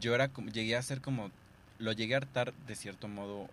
[0.00, 1.30] yo era como llegué a ser como
[1.78, 3.48] lo llegué a hartar de cierto modo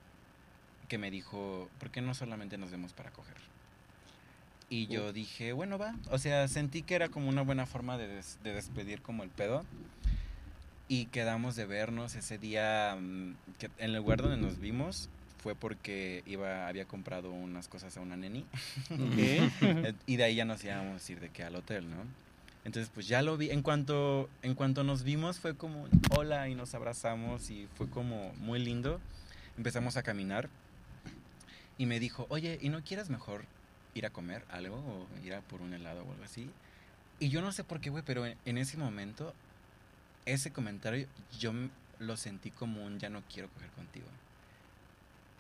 [0.87, 3.35] que me dijo ¿por qué no solamente nos vemos para coger?
[4.69, 8.07] y yo dije bueno va o sea sentí que era como una buena forma de,
[8.07, 9.65] des- de despedir como el pedo.
[10.91, 15.07] Y quedamos de vernos ese día mm, que en el lugar donde nos vimos
[15.43, 18.43] fue porque iba había comprado unas cosas a una neni.
[20.07, 21.97] Y de ahí ya nos íbamos a ir de que al hotel, ¿no?
[22.65, 23.51] Entonces, pues ya lo vi.
[23.51, 28.33] En cuanto, en cuanto nos vimos, fue como hola y nos abrazamos y fue como
[28.35, 28.99] muy lindo.
[29.57, 30.49] Empezamos a caminar
[31.77, 33.45] y me dijo, oye, ¿y no quieres mejor
[33.95, 36.49] ir a comer algo o ir a por un helado o algo así?
[37.19, 39.33] Y yo no sé por qué, güey, pero en, en ese momento,
[40.25, 41.07] ese comentario
[41.39, 41.53] yo
[41.99, 44.07] lo sentí como un ya no quiero coger contigo.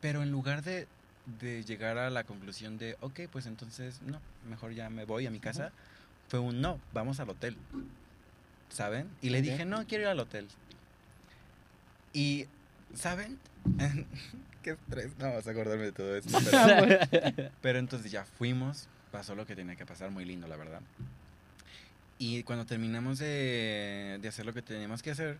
[0.01, 0.87] Pero en lugar de,
[1.39, 5.31] de llegar a la conclusión de, ok, pues entonces no, mejor ya me voy a
[5.31, 5.71] mi casa,
[6.29, 7.57] fue un no, vamos al hotel.
[8.69, 9.09] ¿Saben?
[9.21, 10.47] Y le dije, no, quiero ir al hotel.
[12.13, 12.45] Y,
[12.93, 13.39] ¿saben?
[14.63, 16.37] Qué estrés, no vas a acordarme de todo esto.
[16.49, 20.81] Pero, pero entonces ya fuimos, pasó lo que tenía que pasar, muy lindo, la verdad.
[22.19, 25.37] Y cuando terminamos de, de hacer lo que teníamos que hacer,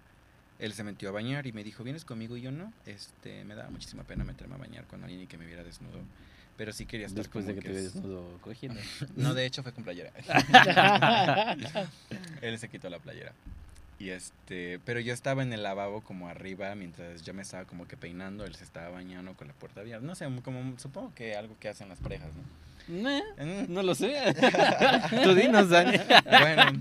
[0.58, 2.36] él se metió a bañar y me dijo, ¿vienes conmigo?
[2.36, 2.74] Y yo no.
[2.86, 6.00] Este, me daba muchísima pena meterme a bañar con alguien y que me viera desnudo.
[6.60, 8.82] Pero sí quería estar Después de como que te es- ves desnudo cogiendo.
[9.16, 10.12] No, de hecho fue con playera.
[12.42, 13.32] Él se quitó la playera.
[13.98, 17.86] Y este, pero yo estaba en el lavabo como arriba mientras yo me estaba como
[17.88, 20.06] que peinando, él se estaba bañando con la puerta abierta.
[20.06, 23.02] No sé, como supongo que algo que hacen las parejas, ¿no?
[23.02, 23.72] Nah, Mm.
[23.74, 24.16] no lo sé.
[25.24, 25.98] Tú dinos, Dani.
[26.30, 26.80] Bueno,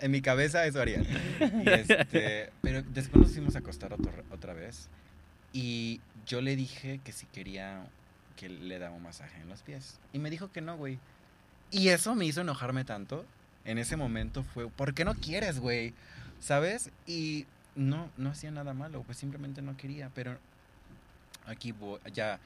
[0.00, 1.00] en mi cabeza eso haría.
[1.00, 4.88] Y este, pero después nos fuimos a acostar otro- otra vez
[5.52, 7.84] y yo le dije que si quería
[8.40, 10.00] que le daba un masaje en los pies.
[10.14, 10.98] Y me dijo que no, güey.
[11.70, 13.26] Y eso me hizo enojarme tanto.
[13.66, 15.92] En ese momento fue, ¿por qué no quieres, güey?
[16.40, 16.90] ¿Sabes?
[17.06, 20.10] Y no, no hacía nada malo, pues simplemente no quería.
[20.14, 20.38] Pero
[21.44, 21.74] aquí
[22.14, 22.40] ya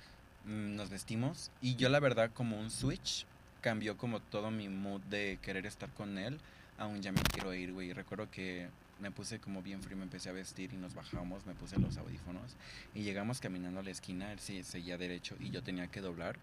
[0.47, 3.25] mm, nos vestimos y yo la verdad como un switch
[3.61, 6.41] cambió como todo mi mood de querer estar con él.
[6.77, 7.93] Aún ya me quiero ir, güey.
[7.93, 8.69] Recuerdo que
[9.01, 11.97] me puse como bien frío, me empecé a vestir y nos bajamos, me puse los
[11.97, 12.57] audífonos
[12.95, 16.37] y llegamos caminando a la esquina, él sí seguía derecho y yo tenía que doblar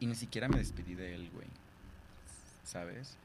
[0.00, 1.48] y ni siquiera me despedí de él, güey.
[2.64, 3.16] ¿Sabes?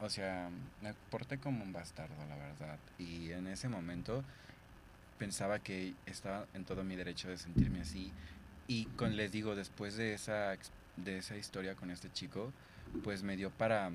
[0.00, 0.50] O sea,
[0.82, 2.78] me porté como un bastardo, la verdad.
[2.98, 4.24] Y en ese momento
[5.18, 8.12] pensaba que estaba en todo mi derecho de sentirme así.
[8.66, 10.56] Y con, les digo, después de esa,
[10.96, 12.52] de esa historia con este chico,
[13.04, 13.90] pues me dio para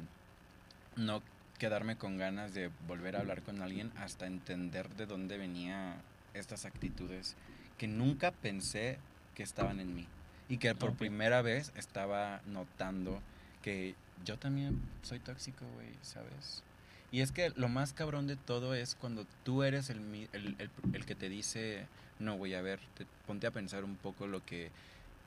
[0.95, 1.21] no
[1.59, 5.95] quedarme con ganas de volver a hablar con alguien hasta entender de dónde venía
[6.33, 7.35] estas actitudes
[7.77, 8.97] que nunca pensé
[9.35, 10.07] que estaban en mí
[10.49, 13.21] y que por primera vez estaba notando
[13.61, 13.95] que
[14.25, 16.63] yo también soy tóxico, güey, ¿sabes?
[17.11, 19.99] Y es que lo más cabrón de todo es cuando tú eres el,
[20.33, 21.85] el, el- el que te dice,
[22.19, 24.71] no, güey, a ver, te- ponte a pensar un poco lo que,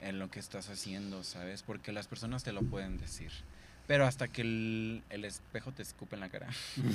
[0.01, 1.63] en lo que estás haciendo, ¿sabes?
[1.63, 3.31] Porque las personas te lo pueden decir.
[3.91, 6.47] Pero hasta que el, el espejo te escupe en la cara.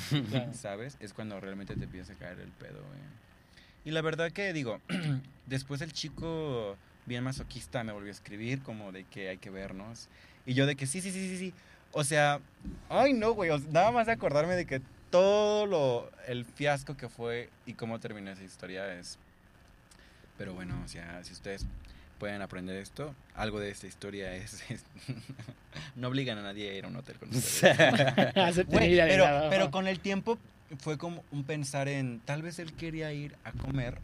[0.54, 0.96] ¿sabes?
[1.02, 3.02] Es cuando realmente te empieza a caer el pedo, güey.
[3.84, 4.80] Y la verdad que digo,
[5.46, 10.08] después el chico bien masoquista me volvió a escribir como de que hay que vernos.
[10.46, 11.54] Y yo de que sí, sí, sí, sí, sí.
[11.92, 12.40] O sea,
[12.88, 16.96] ay no, güey, o sea, nada más de acordarme de que todo lo, el fiasco
[16.96, 19.20] que fue y cómo terminó esa historia es...
[20.38, 21.66] Pero bueno, o sea, si ustedes
[22.20, 24.64] pueden aprender esto, algo de esta historia es...
[24.72, 24.86] es-
[25.96, 27.76] no obligan a nadie a ir a un hotel con ustedes.
[28.66, 30.38] Pero, pero con el tiempo
[30.80, 33.98] fue como un pensar en, tal vez él quería ir a comer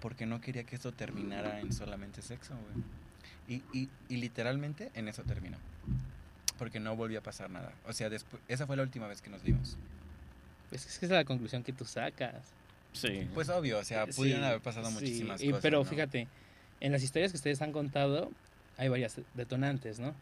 [0.00, 2.84] porque no quería que esto terminara en solamente sexo, güey.
[3.46, 5.56] Y, y, y literalmente en eso terminó.
[6.58, 7.72] Porque no volvió a pasar nada.
[7.86, 9.76] O sea, después, esa fue la última vez que nos vimos.
[10.70, 12.34] Pues es que esa es la conclusión que tú sacas.
[12.92, 13.28] Sí.
[13.34, 15.62] Pues obvio, o sea, Sí, pudieron haber pasado sí, muchísimas y- cosas.
[15.62, 15.84] Pero ¿no?
[15.84, 16.28] fíjate,
[16.80, 18.30] en las historias que ustedes han contado,
[18.76, 20.14] hay varias detonantes, ¿no?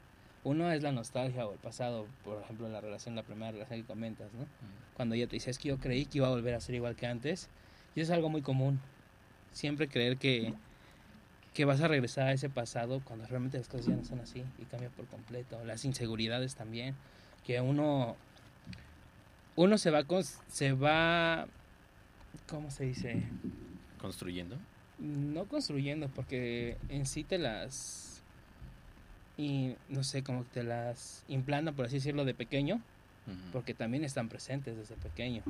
[0.44, 3.80] Uno es la nostalgia o el pasado, por ejemplo, en la relación, la primera relación
[3.80, 4.46] que comentas, ¿no?
[4.94, 6.96] Cuando ella te dice, es que yo creí que iba a volver a ser igual
[6.96, 7.48] que antes.
[7.94, 8.80] Y eso es algo muy común.
[9.52, 10.52] Siempre creer que,
[11.54, 14.44] que vas a regresar a ese pasado cuando realmente las cosas ya no son así
[14.58, 15.64] y cambia por completo.
[15.64, 16.96] Las inseguridades también,
[17.46, 18.16] que uno,
[19.54, 21.46] uno se va, con, se va,
[22.48, 23.22] ¿cómo se dice?
[24.00, 24.56] Construyendo.
[25.02, 28.22] No construyendo porque en sí te las
[29.36, 32.80] y no sé como que te las implantan por así decirlo de pequeño
[33.52, 35.42] porque también están presentes desde pequeño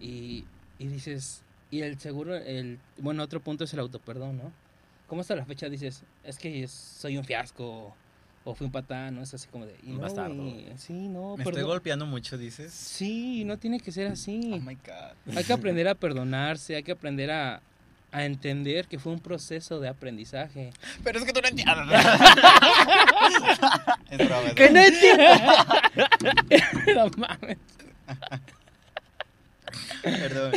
[0.00, 0.44] y,
[0.78, 4.52] y dices y el seguro el bueno otro punto es el autoperdón no
[5.06, 7.94] cómo hasta la fecha dices es que soy un fiasco
[8.44, 10.34] o fui un patán no es así como de y no, bastardo.
[10.34, 12.72] güey, sí no Me estoy golpeando mucho, dices.
[12.72, 15.36] sí no tiene que ser así Oh my God.
[15.36, 17.60] hay que aprender a perdonarse, hay que aprender a,
[18.12, 20.70] a entender que fue un proceso de aprendizaje.
[21.04, 21.76] Pero es que tú no entiendes.
[24.10, 25.24] es broma, es ¡Que no entiendo!
[26.94, 27.58] no mames.
[30.02, 30.52] Perdón.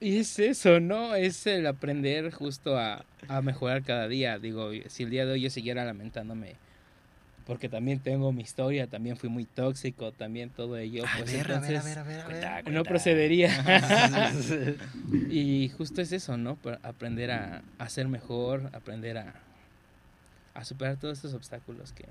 [0.00, 1.14] y es eso, ¿no?
[1.14, 4.38] Es el aprender justo a, a mejorar cada día.
[4.38, 6.56] Digo, si el día de hoy yo siguiera lamentándome,
[7.46, 11.52] porque también tengo mi historia, también fui muy tóxico, también todo ello, A pues ver,
[11.52, 12.40] a ver, a entonces ver, a ver, a ver.
[12.42, 13.50] Cuenta, no procedería.
[15.30, 16.58] y justo es eso, ¿no?
[16.82, 19.34] Aprender a, a ser mejor, aprender a,
[20.54, 22.06] a superar todos estos obstáculos que,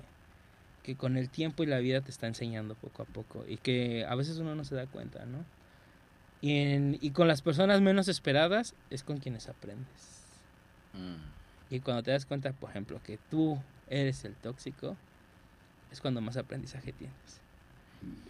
[0.82, 4.04] que con el tiempo y la vida te está enseñando poco a poco y que
[4.08, 5.44] a veces uno no se da cuenta, ¿no?
[6.40, 10.16] Y, en- y con las personas menos esperadas es con quienes aprendes.
[10.94, 11.74] Mm.
[11.74, 13.58] Y cuando te das cuenta, por ejemplo, que tú
[13.88, 14.96] eres el tóxico,
[15.92, 17.16] es cuando más aprendizaje tienes.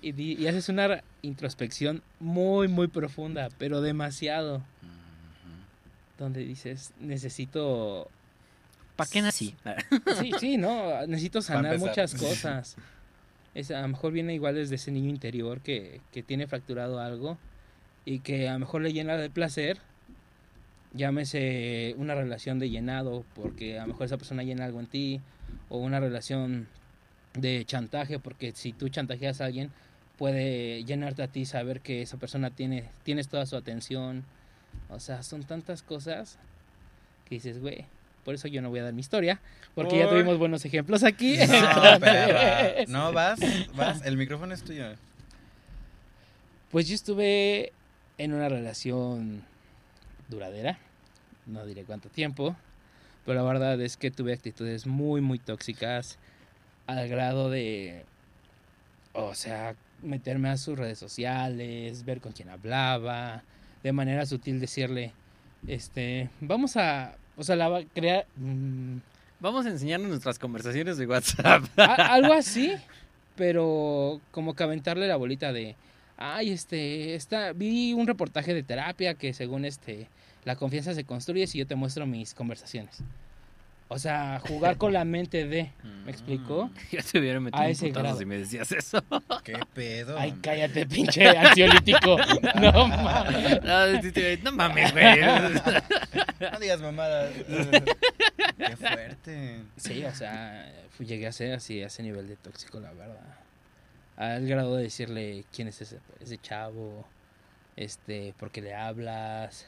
[0.00, 4.62] Y, di- y haces una introspección muy, muy profunda, pero demasiado,
[6.18, 8.08] donde dices, necesito...
[8.96, 9.54] ¿Para qué nací?
[10.18, 12.76] Sí, sí, no, necesito sanar muchas cosas.
[13.54, 17.36] Es, a lo mejor viene igual desde ese niño interior que, que tiene fracturado algo
[18.06, 19.78] y que a lo mejor le llena de placer,
[20.94, 25.20] llámese una relación de llenado, porque a lo mejor esa persona llena algo en ti,
[25.68, 26.68] o una relación
[27.36, 29.70] de chantaje, porque si tú chantajeas a alguien,
[30.18, 34.24] puede llenarte a ti saber que esa persona tiene, tienes toda su atención.
[34.88, 36.38] O sea, son tantas cosas
[37.28, 37.84] que dices, güey,
[38.24, 39.40] por eso yo no voy a dar mi historia,
[39.74, 41.36] porque ya tuvimos buenos ejemplos aquí.
[41.36, 41.46] No,
[42.00, 42.84] perra.
[42.88, 43.38] No, vas,
[43.74, 44.04] vas.
[44.04, 44.86] El micrófono es tuyo.
[46.70, 47.72] Pues yo estuve
[48.18, 49.44] en una relación
[50.28, 50.78] duradera,
[51.46, 52.56] no diré cuánto tiempo,
[53.24, 56.18] pero la verdad es que tuve actitudes muy, muy tóxicas
[56.86, 58.04] al grado de,
[59.12, 63.42] o sea, meterme a sus redes sociales, ver con quién hablaba,
[63.82, 65.12] de manera sutil decirle,
[65.66, 68.26] este, vamos a, o sea, la va a crear...
[68.36, 68.98] mm,
[69.38, 71.62] Vamos a enseñarnos nuestras conversaciones de WhatsApp.
[71.78, 72.72] a- algo así,
[73.36, 75.76] pero como que aventarle la bolita de,
[76.16, 80.08] ay, este, está, vi un reportaje de terapia que según este,
[80.46, 82.98] la confianza se construye si yo te muestro mis conversaciones.
[83.88, 85.70] O sea, jugar con la mente de,
[86.04, 86.70] ¿me explicó?
[86.90, 88.18] Ya te hubiera metido A un ese grado.
[88.18, 89.02] si me decías eso.
[89.44, 90.18] ¿Qué pedo?
[90.18, 92.16] Ay, cállate, pinche ansiolítico.
[92.60, 93.62] No mames.
[93.62, 95.20] No, sí te- no mames, güey.
[96.40, 97.30] No digas mamada.
[98.58, 99.62] Qué fuerte.
[99.76, 100.68] Sí, o sea,
[100.98, 103.36] llegué a ser así, a ese nivel de tóxico, la verdad.
[104.16, 107.06] Al grado de decirle quién es ese, ese chavo,
[107.76, 109.66] este, por qué le hablas.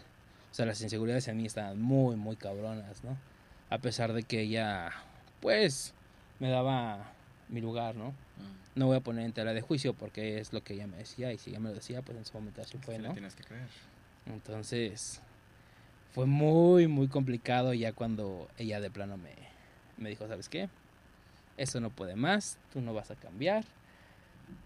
[0.50, 3.16] O sea, las inseguridades en mí estaban muy, muy cabronas, ¿no?
[3.70, 4.92] A pesar de que ella,
[5.40, 5.94] pues,
[6.38, 7.12] me daba
[7.48, 8.14] mi lugar, ¿no?
[8.74, 11.32] No voy a poner en tela de juicio porque es lo que ella me decía
[11.32, 13.12] y si ella me lo decía, pues en su momento así fue, ¿no?
[13.12, 13.66] tienes que creer.
[14.26, 15.20] Entonces,
[16.12, 19.34] fue muy, muy complicado ya cuando ella de plano me,
[19.96, 20.68] me dijo, ¿sabes qué?
[21.56, 23.64] Esto no puede más, tú no vas a cambiar,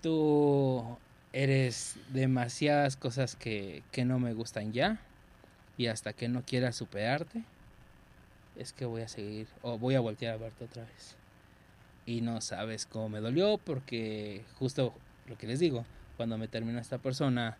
[0.02, 0.98] tú
[1.32, 5.00] eres demasiadas cosas que, que no me gustan ya
[5.78, 7.44] y hasta que no quieras superarte,
[8.56, 11.16] es que voy a seguir o voy a voltear a verte otra vez.
[12.06, 14.92] Y no sabes cómo me dolió porque justo
[15.28, 15.84] lo que les digo,
[16.16, 17.56] cuando me termina esta persona,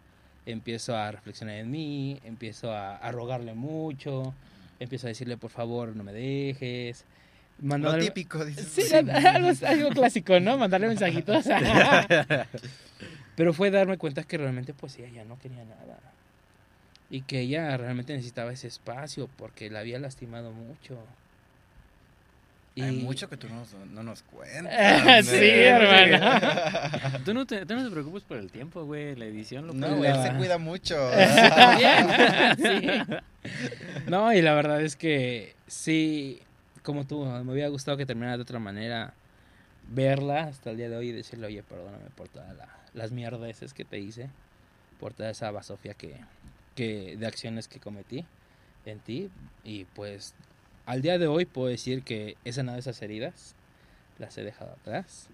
[0.46, 4.34] empiezo a reflexionar en mí, empiezo a, a rogarle mucho,
[4.80, 7.04] empiezo a decirle por favor no me dejes.
[7.60, 8.66] Lo mandarle- típico, dices.
[8.66, 10.58] Sí, algo, algo clásico, ¿no?
[10.58, 11.44] Mandarle mensajitos.
[13.36, 15.98] Pero fue darme cuenta que realmente pues ella ya no quería nada.
[17.12, 20.98] Y que ella realmente necesitaba ese espacio porque la había lastimado mucho.
[22.74, 22.80] Y...
[22.80, 25.26] Hay mucho que tú no, nos- no nos cuentas.
[25.26, 27.18] Sí, hermano.
[27.22, 29.14] Tú no, te, tú no te preocupes por el tiempo, güey.
[29.14, 30.96] La edición lo No, güey, él se cuida mucho.
[32.56, 32.88] Sí.
[34.08, 36.40] No, y la verdad es que sí,
[36.82, 39.12] como tú, me hubiera gustado que terminara de otra manera,
[39.88, 43.74] verla hasta el día de hoy y decirle, oye, perdóname por todas la- las mierdeces
[43.74, 44.30] que te hice,
[45.00, 46.14] por toda esa basofia que,
[46.74, 48.24] que, de acciones que cometí
[48.86, 49.30] en ti.
[49.64, 50.34] Y pues
[50.86, 53.54] al día de hoy puedo decir que he sanado esas heridas,
[54.18, 55.28] las he dejado atrás.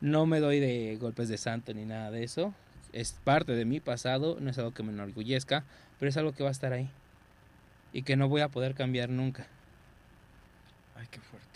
[0.00, 2.54] No me doy de golpes de santo ni nada de eso.
[2.92, 5.64] Es parte de mi pasado, no es algo que me enorgullezca,
[5.98, 6.88] pero es algo que va a estar ahí.
[7.92, 9.46] Y que no voy a poder cambiar nunca.
[10.96, 11.48] Ay, qué fuerte.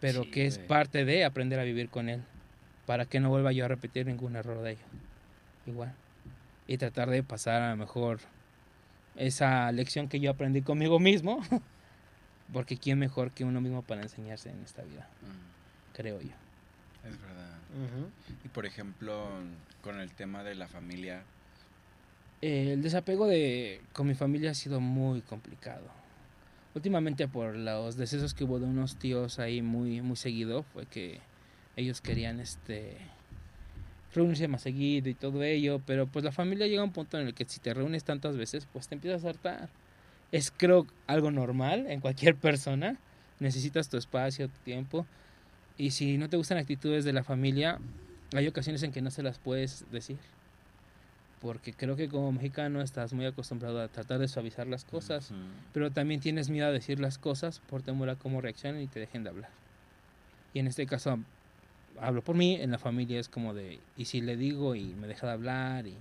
[0.00, 0.68] Pero Sí, que es güey.
[0.68, 2.22] parte de aprender a vivir con él.
[2.86, 4.84] Para que no vuelva yo a repetir ningún error de ello.
[5.66, 5.94] Igual.
[6.66, 8.20] Y tratar de pasar a lo mejor
[9.18, 11.40] esa lección que yo aprendí conmigo mismo.
[12.52, 16.30] Porque quién mejor que uno mismo para enseñarse en esta vida, Mm, creo yo.
[17.04, 17.56] Es verdad.
[18.44, 19.28] Y por ejemplo,
[19.82, 21.22] con el tema de la familia,
[22.40, 25.86] Eh, el desapego de con mi familia ha sido muy complicado.
[26.74, 31.20] Últimamente por los decesos que hubo de unos tíos ahí muy muy seguido fue que
[31.76, 32.96] ellos querían este
[34.18, 37.28] reunirse más seguido y todo ello, pero pues la familia llega a un punto en
[37.28, 39.68] el que si te reúnes tantas veces, pues te empiezas a hartar.
[40.30, 42.96] Es creo algo normal en cualquier persona.
[43.40, 45.06] Necesitas tu espacio, tu tiempo.
[45.76, 47.78] Y si no te gustan actitudes de la familia,
[48.34, 50.18] hay ocasiones en que no se las puedes decir
[51.40, 55.40] porque creo que como mexicano estás muy acostumbrado a tratar de suavizar las cosas, ujú,
[55.72, 59.00] pero también tienes miedo a decir las cosas por temor a cómo reaccionen y te
[59.00, 59.50] dejen de hablar.
[60.52, 61.18] Y en este caso
[62.00, 65.06] hablo por mí, en la familia es como de, y si le digo y me
[65.06, 65.94] deja de hablar y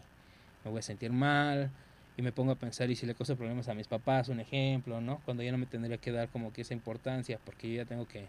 [0.63, 1.71] me voy a sentir mal
[2.17, 5.01] y me pongo a pensar y si le causo problemas a mis papás, un ejemplo,
[5.01, 5.21] ¿no?
[5.25, 8.07] Cuando ya no me tendría que dar como que esa importancia porque yo ya tengo
[8.07, 8.27] que,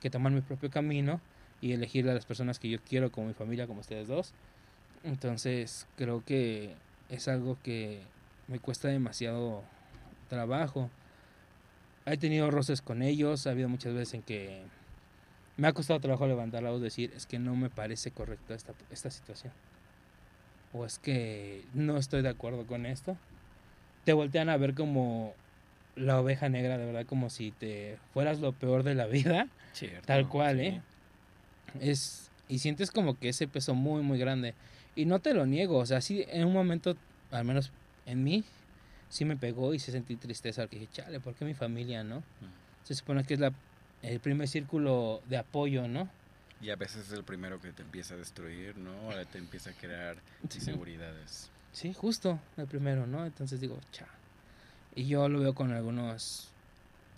[0.00, 1.20] que tomar mi propio camino
[1.60, 4.32] y elegir a las personas que yo quiero como mi familia, como ustedes dos.
[5.04, 6.74] Entonces creo que
[7.08, 8.00] es algo que
[8.46, 9.62] me cuesta demasiado
[10.28, 10.90] trabajo.
[12.06, 14.62] He tenido roces con ellos, ha habido muchas veces en que
[15.58, 18.72] me ha costado trabajo levantar la voz, decir, es que no me parece correcto esta,
[18.90, 19.52] esta situación.
[20.72, 23.16] O es que no estoy de acuerdo con esto.
[24.04, 25.34] Te voltean a ver como
[25.96, 29.48] la oveja negra, de verdad, como si te fueras lo peor de la vida.
[29.72, 30.66] Cierto, Tal cual, sí.
[30.66, 30.82] ¿eh?
[31.80, 34.54] Es, y sientes como que ese peso muy, muy grande.
[34.94, 36.96] Y no te lo niego, o sea, sí, en un momento,
[37.32, 37.72] al menos
[38.06, 38.44] en mí,
[39.08, 42.22] sí me pegó y se sentí tristeza, porque dije, chale, ¿por qué mi familia, no?
[42.84, 43.52] Se supone que es la,
[44.02, 46.08] el primer círculo de apoyo, ¿no?
[46.60, 48.90] Y a veces es el primero que te empieza a destruir, ¿no?
[49.08, 51.50] O te empieza a crear inseguridades.
[51.72, 53.24] Sí, justo, el primero, ¿no?
[53.24, 54.06] Entonces digo, cha.
[54.94, 56.48] Y yo lo veo con algunos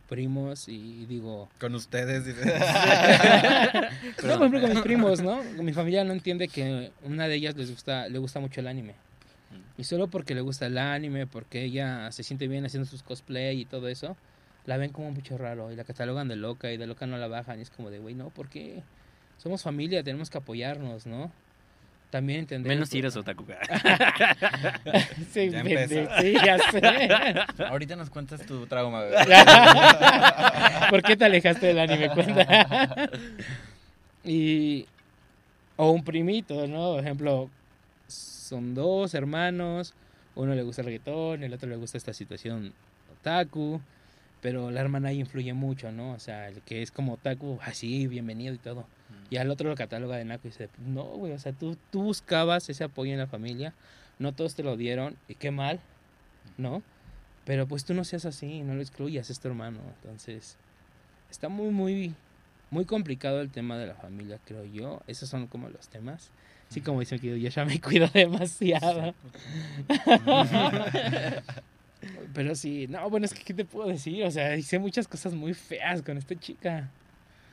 [0.08, 2.44] primos y digo, Con ustedes, dices.
[4.24, 5.42] no, por ejemplo, con mis primos, ¿no?
[5.62, 8.94] Mi familia no entiende que una de ellas les gusta, le gusta mucho el anime.
[9.78, 13.60] Y solo porque le gusta el anime, porque ella se siente bien haciendo sus cosplay
[13.60, 14.16] y todo eso,
[14.66, 17.28] la ven como mucho raro y la catalogan de loca y de loca no la
[17.28, 17.58] bajan.
[17.58, 18.82] Y es como de, güey, no, ¿por qué?
[19.38, 21.32] Somos familia, tenemos que apoyarnos, ¿no?
[22.10, 22.68] También entender.
[22.68, 23.44] Menos tiras otaku.
[25.32, 27.08] Sí, Ya sí, sé.
[27.64, 29.04] Ahorita nos cuentas tu trauma.
[29.04, 29.14] güey.
[30.90, 32.10] ¿Por qué te alejaste del anime?
[32.10, 33.08] Cuenta.
[34.24, 34.86] y.
[35.76, 36.92] O un primito, ¿no?
[36.94, 37.48] Por ejemplo,
[38.08, 39.94] son dos hermanos.
[40.34, 42.72] Uno le gusta el reggaetón, el otro le gusta esta situación
[43.20, 43.80] otaku.
[44.40, 46.12] Pero la hermana ahí influye mucho, ¿no?
[46.12, 48.86] O sea, el que es como otaku, así, bienvenido y todo.
[49.28, 52.02] Y al otro lo cataloga de naco y dice, no, güey, o sea, tú, tú
[52.02, 53.74] buscabas ese apoyo en la familia,
[54.18, 55.78] no todos te lo dieron, y qué mal,
[56.58, 56.82] ¿no?
[57.44, 59.78] Pero pues tú no seas así, no lo excluyas, es tu hermano.
[60.02, 60.56] Entonces,
[61.30, 62.14] está muy, muy,
[62.70, 65.00] muy complicado el tema de la familia, creo yo.
[65.06, 66.30] Esos son como los temas.
[66.68, 69.14] Sí, como dice que yo ya me cuido demasiado.
[72.34, 74.24] Pero sí, no, bueno, es que, ¿qué te puedo decir?
[74.24, 76.90] O sea, hice muchas cosas muy feas con esta chica.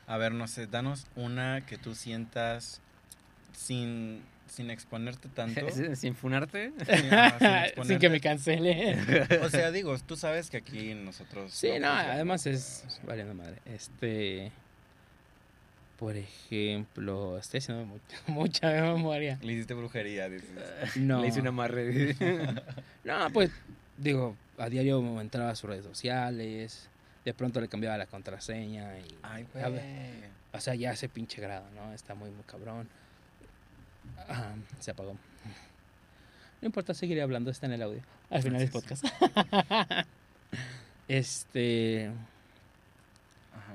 [0.06, 2.80] A ver, no sé, danos una que tú sientas
[3.52, 5.60] sin, sin exponerte tanto.
[5.94, 6.72] Sin funarte.
[6.86, 8.96] Sin, ajá, sin Sin que me cancele.
[9.42, 11.52] O sea, digo, tú sabes que aquí nosotros...
[11.52, 13.56] Sí, no, además es valiendo madre.
[13.66, 14.50] Este,
[15.98, 19.38] por ejemplo, estoy haciendo mucha, mucha memoria.
[19.42, 20.50] Le hiciste brujería, dices.
[20.96, 22.16] No, Le hice un amarre.
[23.04, 23.50] no, pues
[23.98, 26.88] digo, a diario me entraba a sus redes sociales,
[27.24, 29.80] de pronto le cambiaba la contraseña y, Ay, güey.
[30.52, 31.92] o sea, ya ese pinche grado, ¿no?
[31.92, 32.88] Está muy, muy cabrón.
[34.28, 35.16] Ah, se apagó.
[36.60, 38.02] No importa, seguiré hablando, está en el audio.
[38.30, 39.04] Al final del podcast.
[41.08, 42.10] este,
[43.52, 43.74] Ajá.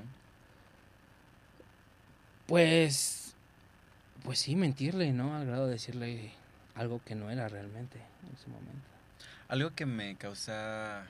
[2.48, 3.36] Pues,
[4.24, 5.36] pues sí, mentirle, ¿no?
[5.36, 6.32] Al grado de decirle
[6.76, 8.93] algo que no era realmente en ese momento.
[9.54, 11.04] Algo que me causa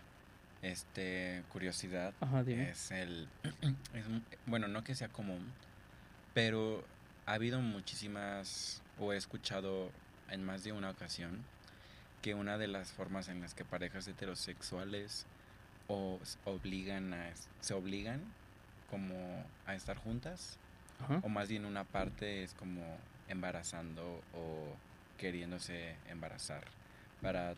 [0.62, 3.30] este curiosidad Ajá, es el
[3.94, 4.04] es
[4.46, 5.50] bueno no que sea común
[6.34, 6.84] pero
[7.26, 9.91] ha habido muchísimas o he escuchado
[10.30, 11.41] en más de una ocasión
[12.22, 15.26] que una de las formas en las que parejas heterosexuales
[15.88, 17.30] o obligan a
[17.62, 18.20] se obligan
[18.89, 20.58] como a estar juntas
[21.02, 21.22] Ajá.
[21.24, 22.98] o más bien una parte es como
[23.30, 24.76] embarazando o
[25.18, 26.66] queriéndose embarazar
[27.22, 27.56] para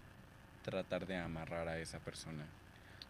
[0.66, 2.44] tratar de amarrar a esa persona.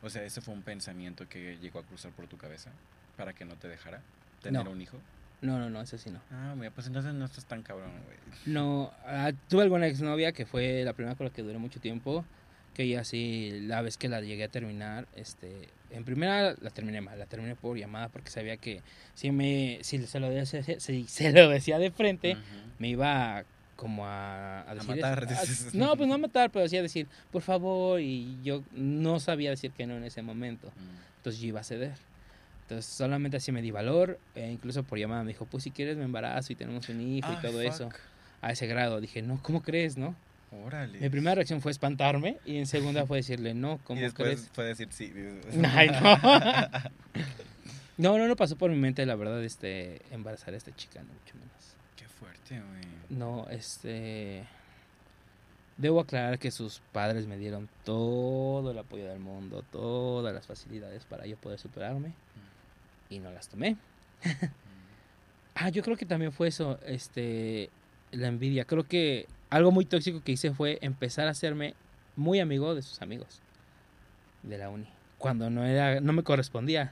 [0.03, 2.69] O sea, ese fue un pensamiento que llegó a cruzar por tu cabeza
[3.17, 4.01] para que no te dejara
[4.41, 4.71] tener No.
[4.71, 4.97] un hijo.
[5.41, 6.19] No, no, no, eso sí no.
[6.31, 8.17] Ah, mira, pues entonces no estás tan cabrón, güey.
[8.45, 12.25] No, ah, tuve alguna exnovia que fue la primera con la que duré mucho tiempo,
[12.73, 16.99] que ella sí, la vez que la llegué a terminar, este, en primera la terminé
[17.01, 18.81] mal, la terminé por llamada porque sabía que
[19.13, 22.37] si me, si se lo decía, si se lo decía de frente,
[22.79, 23.43] me iba
[23.75, 25.67] como a, a decir matar, eso.
[25.67, 29.49] Ah, no, pues no a matar, pero decía decir, por favor, y yo no sabía
[29.49, 30.67] decir que no en ese momento.
[30.67, 31.17] Mm.
[31.17, 31.93] Entonces yo iba a ceder.
[32.63, 35.97] Entonces solamente así me di valor, e incluso por llamada me dijo, pues si quieres
[35.97, 37.89] me embarazo y tenemos un hijo y todo eso.
[38.41, 40.15] A ese grado dije, no, ¿cómo crees, no?
[40.99, 44.49] Mi primera reacción fue espantarme y en segunda fue decirle, no, ¿cómo y después crees?
[44.53, 45.11] fue decir sí.
[45.73, 46.17] Ay, no.
[48.13, 51.13] no, no, no pasó por mi mente, la verdad, este, embarazar a esta chica, no,
[51.13, 51.74] mucho menos.
[52.47, 52.83] Qué fuerte, güey.
[53.09, 54.45] No, este...
[55.77, 61.03] Debo aclarar que sus padres me dieron todo el apoyo del mundo, todas las facilidades
[61.03, 62.13] para yo poder superarme
[63.09, 63.77] y no las tomé.
[65.57, 67.69] Ah, yo creo que también fue eso, este,
[68.11, 68.65] la envidia.
[68.65, 71.75] Creo que algo muy tóxico que hice fue empezar a hacerme
[72.17, 73.39] muy amigo de sus amigos
[74.43, 76.91] de la uni, cuando no era, no me correspondía.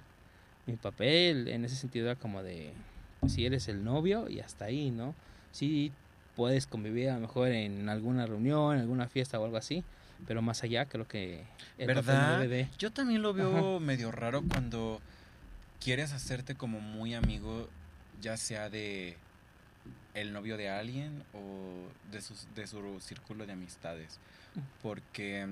[0.65, 2.71] Mi papel en ese sentido era como de,
[3.19, 5.13] pues, si eres el novio y hasta ahí, ¿no?
[5.53, 5.93] Sí
[6.35, 9.83] puedes convivir a lo mejor en alguna reunión, en alguna fiesta o algo así,
[10.27, 11.43] pero más allá creo que
[11.77, 12.39] el papel ¿Verdad?
[12.39, 14.99] debe de- Yo también lo veo medio raro cuando
[15.79, 17.69] quieres hacerte como muy amigo
[18.21, 19.15] ya sea de
[20.13, 24.19] el novio de alguien o de, sus, de su círculo de amistades.
[24.81, 25.47] Porque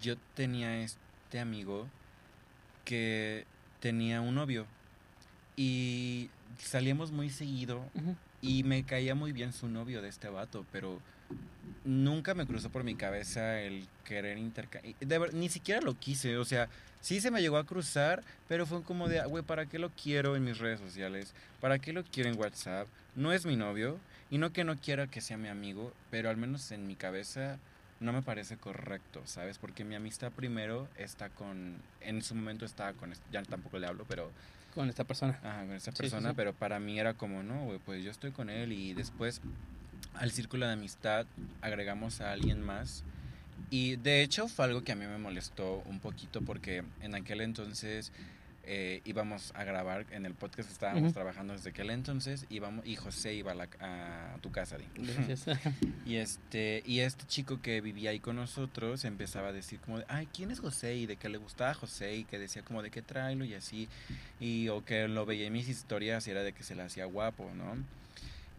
[0.00, 1.88] yo tenía este amigo
[2.84, 3.46] que
[3.80, 4.66] tenía un novio
[5.56, 7.82] y salíamos muy seguido.
[8.44, 11.00] Y me caía muy bien su novio de este vato, pero
[11.84, 15.32] nunca me cruzó por mi cabeza el querer intercambiar.
[15.34, 16.68] Ni siquiera lo quise, o sea,
[17.00, 19.90] sí se me llegó a cruzar, pero fue como de, "Ah, güey, ¿para qué lo
[19.90, 21.32] quiero en mis redes sociales?
[21.60, 22.86] ¿Para qué lo quiero en WhatsApp?
[23.16, 23.98] No es mi novio,
[24.30, 27.58] y no que no quiera que sea mi amigo, pero al menos en mi cabeza
[28.00, 29.58] no me parece correcto, ¿sabes?
[29.58, 33.86] Porque mi amistad primero está con, en su momento estaba con, est- ya tampoco le
[33.86, 34.30] hablo, pero
[34.74, 35.38] Con esta persona.
[35.42, 36.34] Ajá, con Sí, sí, persona, sí.
[36.36, 39.40] pero para mí era como, no, güey, pues yo estoy con él y después
[40.14, 41.26] al círculo de amistad
[41.60, 43.04] agregamos a alguien más.
[43.70, 47.40] Y de hecho fue algo que a mí me molestó un poquito porque en aquel
[47.40, 48.12] entonces
[48.66, 52.96] eh, íbamos a grabar en el podcast que estábamos trabajando desde aquel entonces íbamos, y
[52.96, 54.78] José iba a, la- a tu casa.
[54.78, 54.84] Di.
[54.94, 55.46] Gracias.
[56.06, 60.04] Y este, y este chico que vivía ahí con nosotros empezaba a decir como de,
[60.08, 60.96] ay, ¿quién es José?
[60.96, 63.88] Y de que le gustaba José y que decía como de qué tráelo y así.
[64.38, 67.06] Y o que lo veía en mis historias y era de que se le hacía
[67.06, 67.76] guapo, ¿no?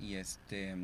[0.03, 0.75] Y este,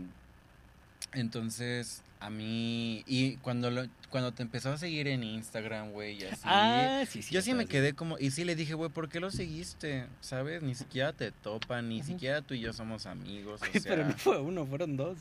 [1.14, 6.26] entonces a mí, y cuando, lo, cuando te empezó a seguir en Instagram, güey, y
[6.26, 6.42] así.
[6.46, 7.34] Ah, sí, sí.
[7.34, 10.06] Yo sí me quedé como, y sí le dije, güey, ¿por qué lo seguiste?
[10.22, 10.62] ¿Sabes?
[10.62, 13.60] Ni siquiera te topan, ni siquiera tú y yo somos amigos.
[13.64, 15.18] O Güey, Pero sea- no fue uno, fueron dos.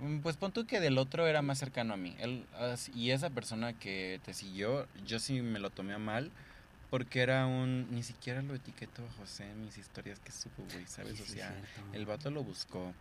[0.00, 2.16] Mm, Pues pon tú que del otro era más cercano a mí.
[2.18, 2.46] Él,
[2.94, 6.30] y esa persona que te siguió, yo sí me lo tomé a mal.
[6.88, 7.86] Porque era un.
[7.94, 11.20] Ni siquiera lo etiqueto a José en mis historias que supo, güey, ¿sabes?
[11.20, 11.54] O sea,
[11.92, 12.92] el vato lo buscó,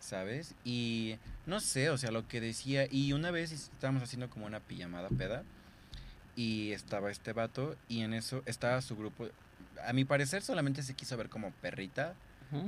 [0.00, 0.54] ¿sabes?
[0.64, 2.86] Y no sé, o sea, lo que decía.
[2.90, 5.42] Y una vez estábamos haciendo como una pijamada peda.
[6.36, 7.76] Y estaba este vato.
[7.88, 9.28] Y en eso estaba su grupo.
[9.86, 12.14] A mi parecer solamente se quiso ver como perrita.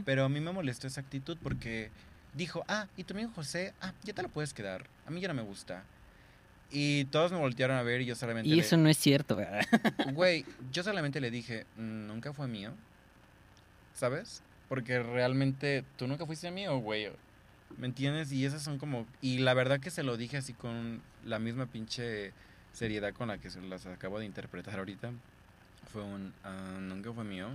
[0.04, 1.90] Pero a mí me molestó esa actitud porque
[2.34, 4.84] dijo, ah, y tu amigo José, ah, ya te lo puedes quedar.
[5.06, 5.84] A mí ya no me gusta.
[6.70, 8.48] Y todos me voltearon a ver y yo solamente...
[8.48, 9.62] Y le- eso no es cierto, ¿verdad?
[10.12, 12.72] Güey, yo solamente le dije, "Mm, nunca fue mío.
[13.94, 14.42] ¿Sabes?
[14.70, 17.10] Porque realmente tú nunca fuiste mío, güey.
[17.76, 18.30] ¿Me entiendes?
[18.30, 19.04] Y esas son como...
[19.20, 22.32] Y la verdad que se lo dije así con la misma pinche
[22.72, 25.10] seriedad con la que se las acabo de interpretar ahorita.
[25.92, 26.32] Fue un...
[26.44, 27.48] "Ah, nunca fue mío.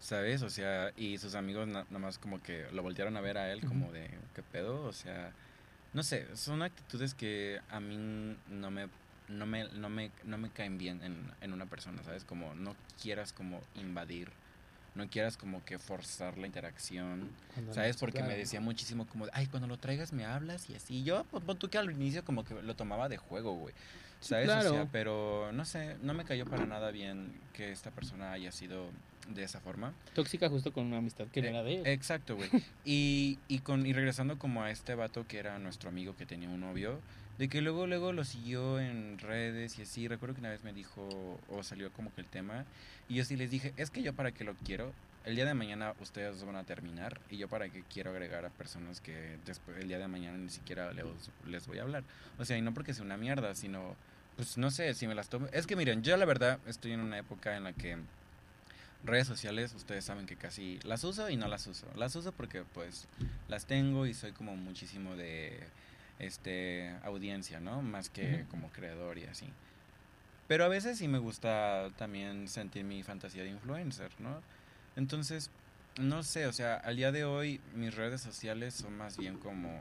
[0.00, 0.42] ¿Sabes?
[0.42, 3.52] O sea, y sus amigos na- nada más como que lo voltearon a ver a
[3.52, 4.82] él como de, ¿qué pedo?
[4.86, 5.32] O sea,
[5.92, 8.88] no sé, son actitudes que a mí no me,
[9.28, 12.24] no me, no me, no me caen bien en, en una persona, ¿sabes?
[12.24, 14.30] Como no quieras como invadir,
[14.94, 17.28] no quieras como que forzar la interacción,
[17.72, 17.96] ¿sabes?
[17.96, 21.02] Porque me decía muchísimo como, ay, cuando lo traigas me hablas y así.
[21.02, 23.74] Yo, pues, tú que al inicio como que lo tomaba de juego, güey.
[24.20, 24.48] ¿Sabes?
[24.48, 28.52] O sea, pero no sé, no me cayó para nada bien que esta persona haya
[28.52, 28.86] sido
[29.28, 29.92] de esa forma.
[30.14, 31.86] Tóxica justo con una amistad que no Eh, era de él.
[31.86, 32.48] Exacto, güey.
[32.86, 36.48] Y, y, con, y regresando como a este vato que era nuestro amigo que tenía
[36.48, 37.00] un novio,
[37.38, 40.08] de que luego, luego lo siguió en redes y así.
[40.08, 42.64] Recuerdo que una vez me dijo, o salió como que el tema,
[43.08, 44.92] y yo sí les dije, es que yo para qué lo quiero.
[45.24, 48.50] El día de mañana ustedes van a terminar y yo para qué quiero agregar a
[48.50, 51.06] personas que después el día de mañana ni siquiera les,
[51.46, 52.04] les voy a hablar.
[52.38, 53.96] O sea, y no porque sea una mierda, sino,
[54.36, 55.46] pues no sé, si me las tomo.
[55.52, 57.96] Es que miren, yo la verdad estoy en una época en la que
[59.02, 61.86] redes sociales, ustedes saben que casi las uso y no las uso.
[61.96, 63.06] Las uso porque pues
[63.48, 65.58] las tengo y soy como muchísimo de
[66.18, 67.82] este audiencia, ¿no?
[67.82, 69.48] Más que como creador y así.
[70.46, 74.42] Pero a veces sí me gusta también sentir mi fantasía de influencer, ¿no?
[74.96, 75.50] Entonces,
[75.98, 79.80] no sé, o sea, al día de hoy mis redes sociales son más bien como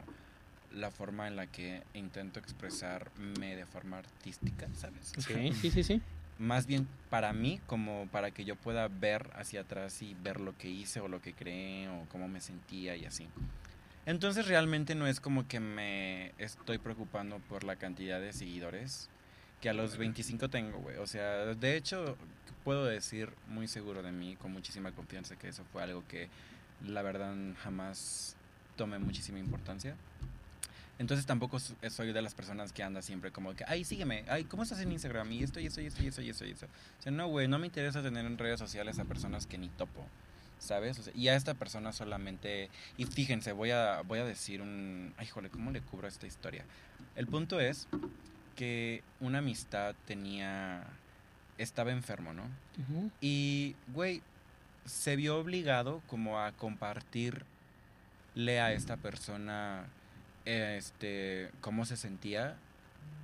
[0.71, 5.13] la forma en la que intento expresarme de forma artística, ¿sabes?
[5.17, 6.01] Ok, sí, sí, sí.
[6.39, 10.57] más bien para mí, como para que yo pueda ver hacia atrás y ver lo
[10.57, 13.27] que hice o lo que creé o cómo me sentía y así.
[14.06, 19.10] Entonces realmente no es como que me estoy preocupando por la cantidad de seguidores
[19.62, 20.97] que a los 25 tengo, güey.
[20.97, 22.18] O sea, de hecho,
[22.66, 26.28] puedo decir muy seguro de mí, con muchísima confianza, que eso fue algo que
[26.86, 27.34] la verdad
[27.64, 28.36] jamás
[28.76, 29.95] tomé muchísima importancia.
[30.99, 34.43] Entonces tampoco so- soy de las personas que anda siempre como que, ay, sígueme, ay,
[34.43, 35.32] ¿cómo estás en Instagram?
[35.32, 36.66] Y esto, y esto, y esto, y esto, y esto, y esto.
[36.99, 39.70] O sea, no, güey, no me interesa tener en redes sociales a personas que ni
[39.70, 40.06] topo,
[40.64, 40.99] ¿sabes?
[40.99, 45.14] O sea, y a esta persona solamente, y fíjense, voy a, voy a decir un,
[45.18, 46.66] ay, jole, ¿cómo le cubro esta historia?
[47.16, 47.88] El punto es
[48.55, 50.84] que una amistad tenía,
[51.57, 52.43] estaba enfermo, ¿no?
[53.22, 54.22] Y, güey,
[54.86, 57.45] se vio obligado como a compartirle
[58.59, 59.86] a esta persona
[60.45, 62.55] este cómo se sentía.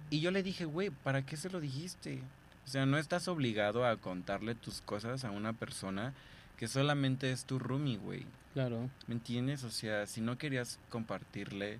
[0.10, 2.22] Y yo le dije, güey, ¿para qué se lo dijiste?
[2.66, 6.14] O sea, no estás obligado a contarle tus cosas a una persona
[6.60, 8.26] que solamente es tu roomie, güey.
[8.52, 8.90] Claro.
[9.08, 9.64] ¿Me entiendes?
[9.64, 11.80] O sea, si no querías compartirle,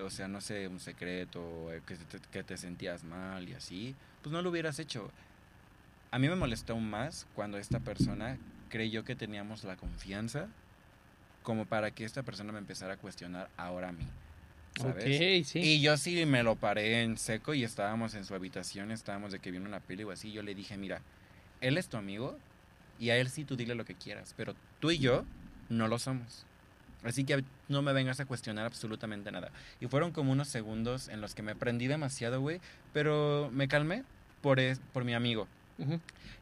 [0.00, 3.94] o sea, no sé, un secreto, eh, que te, que te sentías mal y así,
[4.22, 5.12] pues no lo hubieras hecho.
[6.10, 8.36] A mí me molestó aún más cuando esta persona
[8.68, 10.48] creyó que teníamos la confianza
[11.44, 14.08] como para que esta persona me empezara a cuestionar ahora a mí.
[14.76, 15.04] ¿Sabes?
[15.04, 15.60] Ok, sí.
[15.60, 19.38] Y yo sí me lo paré en seco y estábamos en su habitación, estábamos de
[19.38, 20.32] que viene una peli o así.
[20.32, 21.00] Yo le dije, mira,
[21.60, 22.36] él es tu amigo
[22.98, 25.24] y a él sí tú dile lo que quieras, pero tú y yo
[25.68, 26.44] no lo somos.
[27.04, 29.50] Así que no me vengas a cuestionar absolutamente nada.
[29.80, 32.60] Y fueron como unos segundos en los que me prendí demasiado, güey,
[32.92, 34.02] pero me calmé
[34.42, 35.46] por, es- por mi amigo.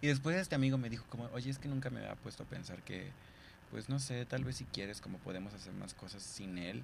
[0.00, 2.46] Y después este amigo me dijo como, oye, es que nunca me había puesto a
[2.46, 3.08] pensar que,
[3.70, 6.82] pues no sé, tal vez si quieres, como podemos hacer más cosas sin él.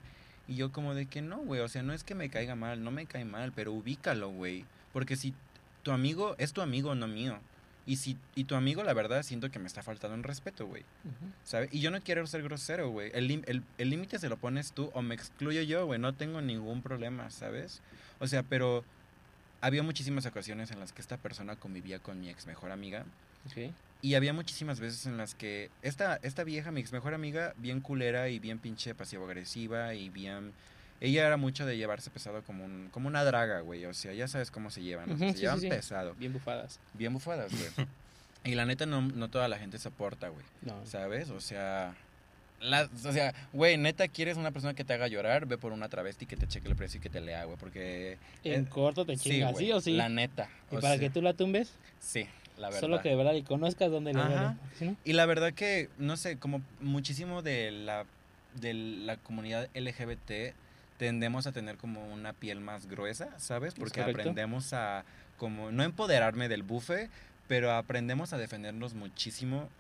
[0.49, 2.83] Y yo como de que no, güey, o sea, no es que me caiga mal,
[2.83, 4.65] no me cae mal, pero ubícalo, güey.
[4.93, 5.33] Porque si
[5.85, 7.39] tu amigo es tu amigo, no mío.
[7.91, 10.85] Y si y tu amigo, la verdad, siento que me está faltando en respeto, güey.
[11.43, 11.71] ¿Sabes?
[11.73, 13.11] Y yo no quiero ser grosero, güey.
[13.15, 15.99] El lim- el el límite se lo pones tú o me excluyo yo, güey.
[15.99, 17.81] No tengo ningún problema, ¿sabes?
[18.21, 18.85] O sea, pero
[19.61, 23.05] había muchísimas ocasiones en las que esta persona convivía con mi ex mejor amiga.
[23.47, 23.73] Ok.
[24.03, 27.81] Y había muchísimas veces en las que esta, esta vieja, mi ex mejor amiga, bien
[27.81, 30.53] culera y bien pinche pasivo-agresiva y bien...
[31.01, 33.87] Ella era mucho de llevarse pesado como, un, como una draga, güey.
[33.87, 35.11] O sea, ya sabes cómo se llevan.
[35.11, 36.15] o sea, se llevan sí, pesado.
[36.17, 36.79] Bien bufadas.
[36.93, 37.89] Bien bufadas, güey.
[38.45, 40.45] y la neta, no, no toda la gente soporta, güey.
[40.63, 40.85] No.
[40.85, 41.31] ¿Sabes?
[41.31, 41.95] O sea...
[42.61, 45.47] La, o sea, güey, neta, ¿quieres una persona que te haga llorar?
[45.47, 47.57] Ve por una travesti que te cheque el precio y que te lea, güey.
[47.57, 48.19] Porque...
[48.45, 49.95] En eh, corto te chingas, ¿sí o sí?
[49.95, 50.51] La neta.
[50.71, 52.27] y para sea, que tú la tumbes, Sí,
[52.59, 52.81] la verdad.
[52.81, 54.57] solo que de verdad y conozcas dónde le duele.
[54.79, 54.97] ¿Sí, no?
[55.07, 58.05] Y la verdad que, no sé, como muchísimo de la,
[58.61, 60.53] de la comunidad LGBT
[61.01, 63.73] tendemos a tener como una piel más gruesa, ¿sabes?
[63.73, 65.07] Porque aprendemos a,
[65.39, 67.09] como, no empoderarme del bufe,
[67.49, 69.71] pero aprendemos a defendernos muchísimo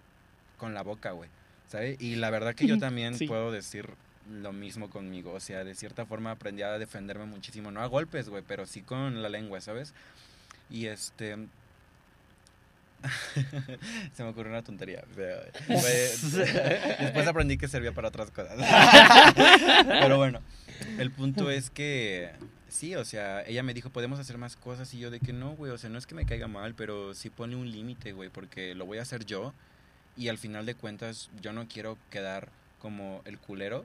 [0.56, 1.28] con la boca, güey,
[1.68, 2.00] ¿sabes?
[2.00, 3.26] Y la verdad que yo también Sí.
[3.26, 3.90] puedo decir
[4.30, 8.30] lo mismo conmigo, o sea, de cierta forma aprendí a defenderme muchísimo, no a golpes,
[8.30, 9.92] güey, pero sí con la lengua, ¿sabes?
[10.70, 11.36] Y este...
[14.14, 15.04] Se me ocurrió una tontería.
[15.68, 18.58] después aprendí que servía para otras cosas.
[19.86, 20.40] Pero bueno,
[20.98, 22.32] el punto es que
[22.68, 24.92] sí, o sea, ella me dijo, podemos hacer más cosas.
[24.94, 27.14] Y yo de que no, güey, o sea, no es que me caiga mal, pero
[27.14, 29.52] sí pone un límite, güey, porque lo voy a hacer yo.
[30.16, 32.48] Y al final de cuentas, yo no quiero quedar
[32.80, 33.84] como el culero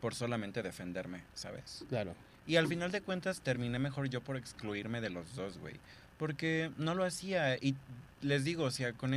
[0.00, 1.84] por solamente defenderme, ¿sabes?
[1.88, 2.14] Claro.
[2.46, 5.74] Y al final de cuentas terminé mejor yo por excluirme de los dos, güey.
[6.18, 7.56] Porque no lo hacía.
[7.56, 7.74] Y
[8.26, 9.12] les digo, o sea, con,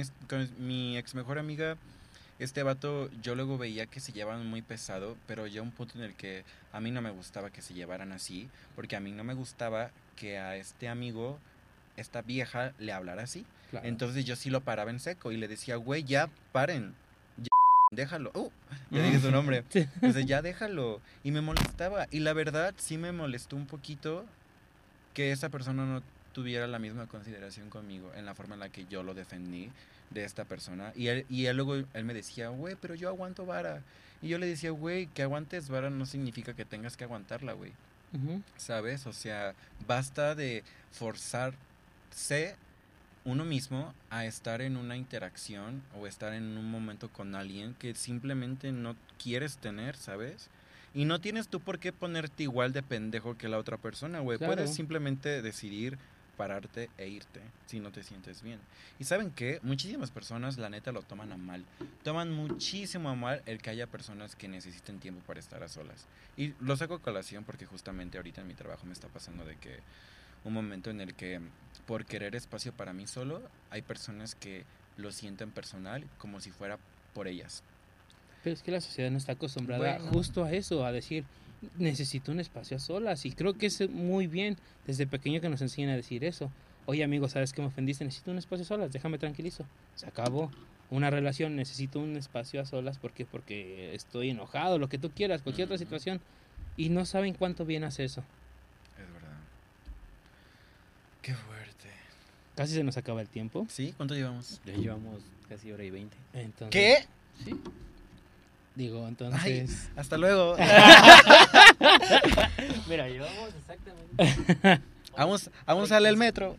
[0.59, 1.77] mi ex mejor amiga,
[2.37, 6.03] este vato, yo luego veía que se llevaban muy pesado, pero ya un punto en
[6.03, 9.23] el que a mí no me gustaba que se llevaran así, porque a mí no
[9.23, 11.39] me gustaba que a este amigo,
[11.97, 13.45] esta vieja, le hablara así.
[13.71, 13.87] claro.
[13.87, 16.93] Entonces yo sí lo paraba en seco y le decía, güey, ya paren,
[17.37, 17.49] ya
[17.91, 18.31] déjalo.
[18.35, 18.51] Uh,
[18.91, 19.63] ya dije su nombre.
[19.73, 21.01] Entonces ya déjalo.
[21.23, 22.07] Y me molestaba.
[22.11, 24.25] Y la verdad sí me molestó un poquito
[25.13, 26.03] que esa persona no
[26.39, 29.69] tuviera la misma consideración conmigo en la forma en la que yo lo defendí
[30.09, 30.93] de esta persona.
[30.95, 33.81] Y él, y él luego él me decía, güey, pero yo aguanto vara.
[34.21, 37.73] Y yo le decía, güey, que aguantes vara no significa que tengas que aguantarla, güey.
[38.13, 38.41] Ujú.
[38.55, 39.05] ¿Sabes?
[39.05, 39.53] O sea,
[39.85, 40.63] basta de
[40.93, 42.55] forzarse
[43.25, 47.95] uno mismo a estar en una interacción o estar en un momento con alguien que
[47.95, 50.49] simplemente no quieres tener, ¿sabes?
[50.93, 54.37] Y no tienes tú por qué ponerte igual de pendejo que la otra persona, güey.
[54.37, 54.53] Claro.
[54.53, 55.97] Puedes simplemente decidir
[56.39, 58.61] pararte e irte si no te sientes bien.
[58.97, 61.65] Y saben qué, muchísimas personas la neta lo toman a mal.
[62.01, 66.05] Toman muchísimo a mal el que haya personas que necesiten tiempo para estar a solas.
[66.37, 69.57] Y lo saco a colación porque justamente ahorita en mi trabajo me está pasando de
[69.57, 69.79] que
[70.45, 71.41] un momento en el que
[71.85, 74.63] por querer espacio para mí solo, hay personas que
[74.95, 76.79] lo sienten personal como si fuera
[77.13, 77.63] por ellas.
[78.45, 80.11] Pero es que la sociedad no está acostumbrada Bueno.
[80.13, 81.25] justo a eso, a decir,
[81.77, 83.25] necesito un espacio a solas.
[83.25, 86.51] Y creo que es muy bien desde pequeño que nos enseñan a decir eso.
[86.85, 88.03] Oye, amigo, ¿sabes que me ofendiste?
[88.03, 89.65] Necesito un espacio a solas, déjame tranquilizo.
[89.95, 90.51] Se acabó.
[90.91, 95.43] Una relación, necesito un espacio a solas porque porque estoy enojado, lo que tú quieras,
[95.43, 96.19] cualquier otra situación.
[96.77, 98.23] Y no saben cuánto bien hace eso.
[98.97, 99.37] Es verdad.
[101.21, 101.89] Qué fuerte.
[102.55, 103.67] Casi se nos acaba el tiempo.
[103.69, 103.93] ¿Sí?
[103.95, 104.59] ¿Cuánto llevamos?
[104.65, 106.17] Ya llevamos casi hora y veinte.
[106.33, 107.43] Entonces, ¿Qué?
[107.43, 107.55] Sí.
[108.79, 109.89] Digo, entonces...
[109.97, 110.55] Hasta luego.
[112.87, 114.81] Mira, llevamos exactamente.
[115.17, 116.55] aún, aún sale el metro.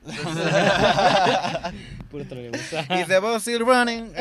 [2.11, 2.61] Puro trolebús.
[2.91, 3.05] y
[3.49, 4.13] a ir running.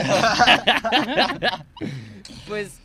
[2.47, 2.79] Pues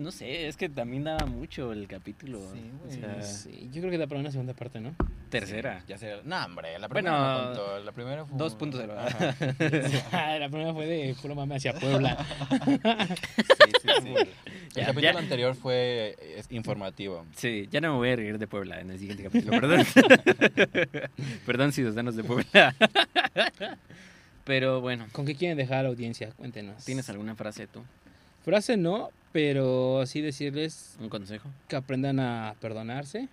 [0.00, 2.40] no sé, es que también daba mucho el capítulo.
[2.52, 2.98] Sí, o güey.
[3.00, 4.94] sea, Sí, yo creo que da para una segunda parte, ¿no?
[5.28, 5.84] tercera.
[5.86, 6.16] Ya sé.
[6.24, 8.36] No, hombre, la Bueno, primera no contó, La primera fue.
[8.38, 8.98] 2.0.
[8.98, 10.38] Ajá.
[10.40, 12.16] la primera fue de puro mame hacia Puebla.
[12.58, 14.14] Sí, sí, sí.
[14.16, 14.26] El
[14.74, 15.18] Ya, capítulo ya.
[15.18, 17.26] anterior fue es, informativo.
[17.36, 19.84] Sí, ya no me voy a reír de Puebla en el siguiente capítulo, perdón.
[21.46, 22.74] perdón, ciudadanos de Puebla.
[24.44, 26.30] Pero bueno, ¿Con qué quieren dejar a la audiencia?
[26.32, 26.84] Cuéntenos.
[26.84, 27.82] ¿tienes alguna frase tú?
[28.44, 31.48] Frase no, pero sí decirles ¿Un consejo?
[31.68, 33.28] que aprendan a perdonarse.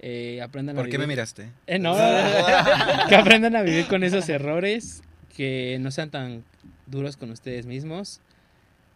[0.00, 1.48] eh, aprendan a ¿Por qué me miraste?
[1.66, 1.92] Eh, no,
[3.08, 5.02] que aprendan a vivir con esos errores,
[5.36, 6.44] que no sean tan
[6.86, 8.20] duros con ustedes mismos.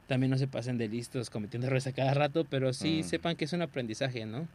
[0.07, 3.09] También no se pasen de listos cometiendo errores a cada rato, pero sí Mm.
[3.09, 4.47] sepan que es un aprendizaje, ¿no?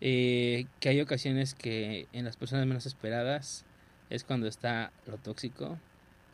[0.00, 3.64] Eh, que hay ocasiones que en las personas menos esperadas
[4.10, 5.78] es cuando está lo tóxico,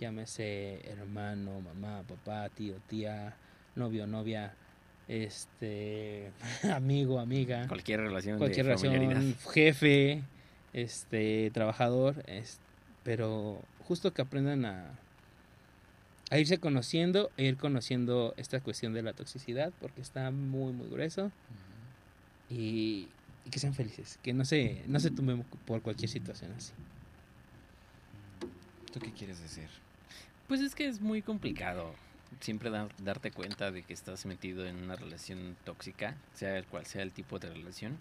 [0.01, 3.35] llámese hermano, mamá, papá, tío, tía,
[3.79, 4.55] novio, novia,
[5.07, 6.31] este,
[6.73, 7.67] amigo, amiga.
[7.69, 10.23] Cualquier relación cualquier de relación, jefe,
[10.73, 12.61] este, trabajador, es-
[13.05, 14.99] pero justo que aprendan a,
[16.31, 20.89] a irse conociendo e ir conociendo esta cuestión de la toxicidad, porque está muy, muy
[20.89, 21.31] grueso,
[22.51, 23.09] y,
[23.47, 26.73] y que sean felices, que no se, no se tumben por cualquier situación así.
[28.93, 29.69] ¿Tú qué quieres decir?
[30.47, 31.95] Pues es que es muy complicado
[32.41, 36.87] siempre dar- darte cuenta de que estás metido en una relación tóxica, sea el cual
[36.87, 37.97] sea el tipo de relación.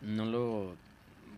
[0.00, 0.76] No lo,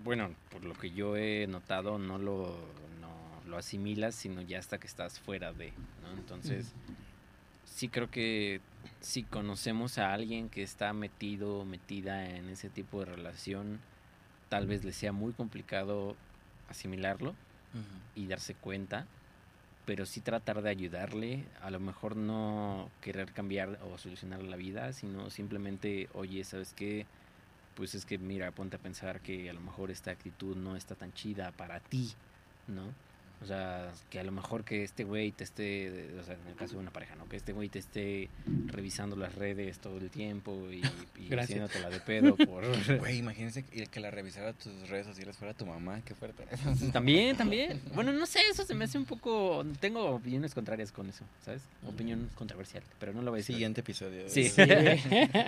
[0.05, 2.57] bueno, por lo que yo he notado, no lo,
[3.01, 6.13] no lo asimilas, sino ya hasta que estás fuera de, ¿no?
[6.17, 6.73] Entonces,
[7.65, 8.61] sí creo que
[9.01, 13.81] si conocemos a alguien que está metido, metida en ese tipo de relación,
[14.49, 16.17] tal vez le sea muy complicado
[16.69, 17.35] asimilarlo
[18.15, 19.07] y darse cuenta,
[19.85, 24.93] pero sí tratar de ayudarle, a lo mejor no querer cambiar o solucionar la vida,
[24.93, 27.07] sino simplemente, oye, ¿sabes qué?
[27.75, 30.95] Pues es que mira, ponte a pensar que a lo mejor esta actitud no está
[30.95, 32.13] tan chida para ti,
[32.69, 32.85] ¿no?
[33.43, 36.55] O sea, que a lo mejor que este güey te esté, o sea, en el
[36.55, 37.29] caso de una pareja, ¿no?
[37.29, 38.29] Que este güey te esté
[38.67, 40.83] revisando las redes todo el tiempo y,
[41.21, 42.63] y haciéndotela de pedo por...
[43.03, 46.45] Güey, imagínense que que la revisara tus redes sociales fuera tu mamá, qué fuerte.
[46.93, 47.81] También, también.
[47.95, 49.65] Bueno, no sé, eso se me hace un poco...
[49.81, 51.63] Tengo opiniones contrarias con eso, ¿sabes?
[51.87, 53.57] Opinión controversial, pero no lo voy a decir.
[53.57, 54.29] Siguiente episodio.
[54.29, 54.49] Sí.
[54.49, 54.63] Sí.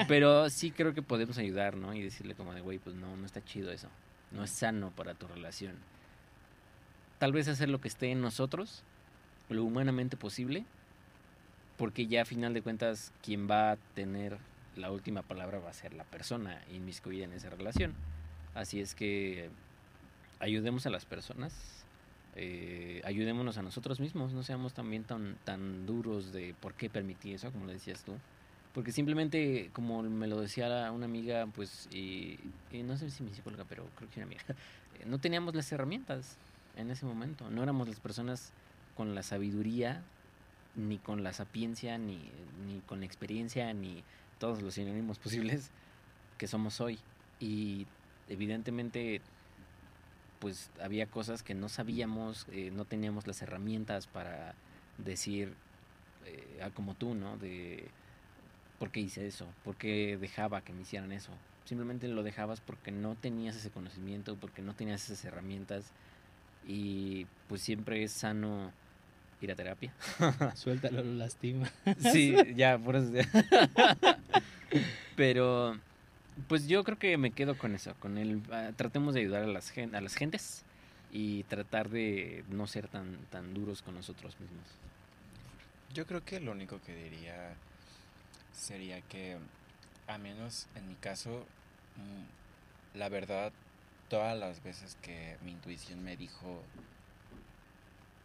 [0.09, 1.95] pero sí creo que podemos ayudar, ¿no?
[1.95, 3.89] Y decirle como de, güey, pues no, no está chido eso.
[4.33, 5.75] No es sano para tu relación.
[7.19, 8.83] Tal vez hacer lo que esté en nosotros,
[9.49, 10.65] lo humanamente posible,
[11.77, 14.39] porque ya a final de cuentas quien va a tener
[14.77, 17.95] la última palabra va a ser la persona inmiscuida en esa relación.
[18.55, 19.51] Así es que
[20.41, 21.85] ayudemos a las personas,
[22.37, 27.33] eh, ayudémonos a nosotros mismos, no seamos también tan, tan duros de por qué permití
[27.33, 28.13] eso, como lo decías tú.
[28.73, 31.89] Porque simplemente, como me lo decía una amiga, pues,
[32.73, 34.43] no sé si mi psicóloga, pero creo que una amiga,
[35.07, 36.37] no teníamos las herramientas
[36.77, 37.51] en ese momento.
[37.51, 38.53] No éramos las personas
[38.97, 40.03] con la sabiduría,
[40.77, 42.31] ni con la sapiencia, ni,
[42.67, 44.03] ni con la experiencia, ni
[44.39, 45.71] todos los sinónimos posibles
[46.39, 46.99] que somos hoy.
[47.41, 47.87] Y
[48.29, 49.21] evidentemente,
[50.39, 54.55] pues había cosas que no sabíamos, eh, no teníamos las herramientas para
[54.99, 55.55] decir,
[56.27, 57.37] eh, ah, como tú, ¿no?
[57.37, 57.89] De
[58.79, 61.31] por qué hice eso, por qué dejaba que me hicieran eso.
[61.65, 65.93] Simplemente lo dejabas porque no tenías ese conocimiento, porque no tenías esas herramientas.
[66.67, 68.73] Y pues siempre es sano
[69.41, 69.93] ir a terapia.
[70.55, 71.71] Suéltalo, lo lastima.
[72.13, 73.13] Sí, ya, por eso.
[75.17, 75.79] Pero,
[76.49, 79.47] pues yo creo que me quedo con eso, con el ah, tratemos de ayudar a
[79.47, 80.65] las a las gentes
[81.13, 84.67] y tratar de no ser tan tan duros con nosotros mismos.
[85.93, 87.55] Yo creo que lo único que diría
[88.53, 89.37] sería que,
[90.09, 91.47] a menos en mi caso,
[91.97, 93.53] mm, la verdad,
[94.15, 96.63] todas las veces que mi intuición me dijo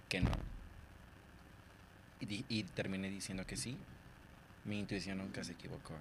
[0.08, 0.30] que no,
[2.20, 3.76] y, di- y terminé diciendo que sí,
[4.66, 5.96] mi intuición nunca se equivocó.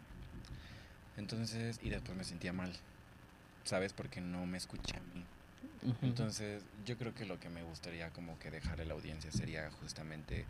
[1.17, 2.71] Entonces, y después me sentía mal,
[3.65, 3.95] ¿sabes?
[3.95, 5.25] Porque no me escuché a mí.
[6.03, 9.71] Entonces, yo creo que lo que me gustaría como que dejarle a la audiencia sería
[9.71, 10.45] justamente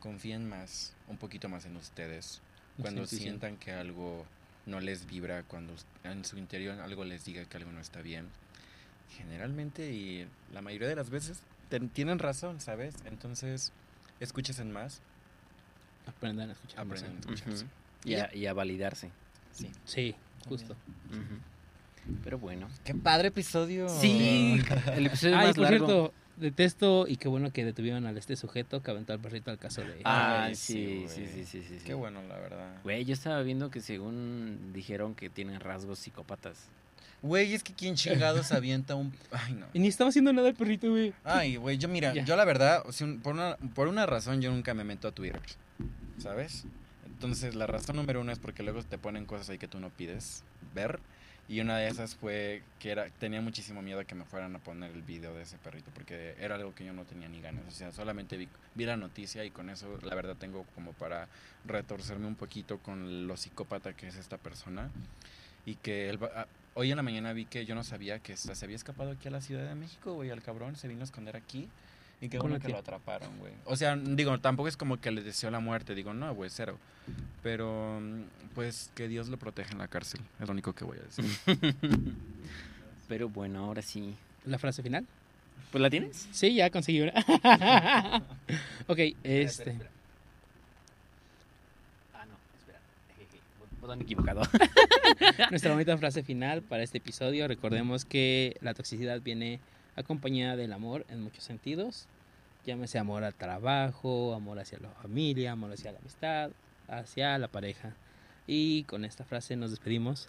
[0.00, 2.40] confíen más, un poquito más en ustedes.
[2.82, 4.26] Cuando sientan que algo
[4.66, 8.26] no les vibra, cuando en su interior algo les diga que algo no está bien.
[9.16, 12.94] Generalmente y la mayoría de las veces ten- tienen razón, ¿sabes?
[13.04, 13.72] Entonces,
[14.20, 15.00] escúchese más,
[16.06, 16.80] Aprendan a escuchar.
[16.80, 17.66] aprendan a escucharse.
[18.04, 19.10] y, a, y a validarse.
[19.52, 19.70] Sí.
[19.84, 20.14] Sí,
[20.48, 20.74] justo.
[21.10, 22.16] Ujú.
[22.24, 22.68] Pero bueno.
[22.84, 23.88] Qué padre episodio.
[23.88, 24.60] Sí,
[24.94, 25.86] el episodio Ay, más por largo.
[25.86, 29.58] cierto, detesto y qué bueno que detuvieron a este sujeto que aventó al perrito al
[29.58, 30.00] caso de...
[30.04, 31.84] Ah, Ay, sí, sí, sí, sí, sí, sí.
[31.84, 32.80] Qué bueno, la verdad.
[32.82, 36.68] Güey, yo estaba viendo que según dijeron que tienen rasgos psicópatas.
[37.22, 39.12] Güey, es que quién chingados avienta un...
[39.30, 39.66] Ay, no.
[39.74, 41.12] Y ni estaba haciendo nada el perrito, güey.
[41.24, 42.24] Ay, güey, yo mira, Ya.
[42.24, 42.82] yo la verdad,
[43.22, 45.40] por, una, por una razón yo nunca me meto a Twitter,
[46.18, 46.64] ¿sabes?
[47.06, 49.90] Entonces la razón número uno es porque luego te ponen cosas ahí que tú no
[49.90, 50.44] pides
[50.74, 50.98] ver.
[51.46, 54.60] Y una de esas fue que era, tenía muchísimo miedo a que me fueran a
[54.60, 57.64] poner el video de ese perrito, porque era algo que yo no tenía ni ganas.
[57.66, 61.26] O sea, solamente vi, vi la noticia y con eso la verdad tengo como para
[61.66, 64.90] retorcerme un poquito con lo psicópata que es esta persona.
[65.66, 66.18] Y que él
[66.74, 69.30] hoy en la mañana vi que yo no sabía que se había escapado aquí a
[69.30, 71.68] la Ciudad de México, güey, al cabrón, se vino a esconder aquí.
[72.20, 73.52] Y qué bueno ¿Cómo que lo atraparon, güey.
[73.64, 76.78] O sea, digo, tampoco es como que le deseó la muerte, digo, no, güey, cero.
[77.42, 78.00] Pero,
[78.54, 81.24] pues, que Dios lo proteja en la cárcel, es lo único que voy a decir.
[83.08, 84.14] Pero bueno, ahora sí.
[84.44, 85.06] ¿La frase final?
[85.72, 86.28] ¿Pues la tienes?
[86.30, 87.12] Sí, ya conseguí una.
[88.86, 89.78] ok, este...
[92.12, 92.80] Ah, no, espera.
[93.90, 94.42] Botón equivocado.
[95.50, 97.48] Nuestra bonita frase final para este episodio.
[97.48, 99.58] Recordemos que la toxicidad viene
[99.96, 102.06] acompañada del amor en muchos sentidos.
[102.64, 106.52] Llámese amor al trabajo, amor hacia la familia, amor hacia la amistad,
[106.86, 107.96] hacia la pareja.
[108.46, 110.28] Y con esta frase nos despedimos.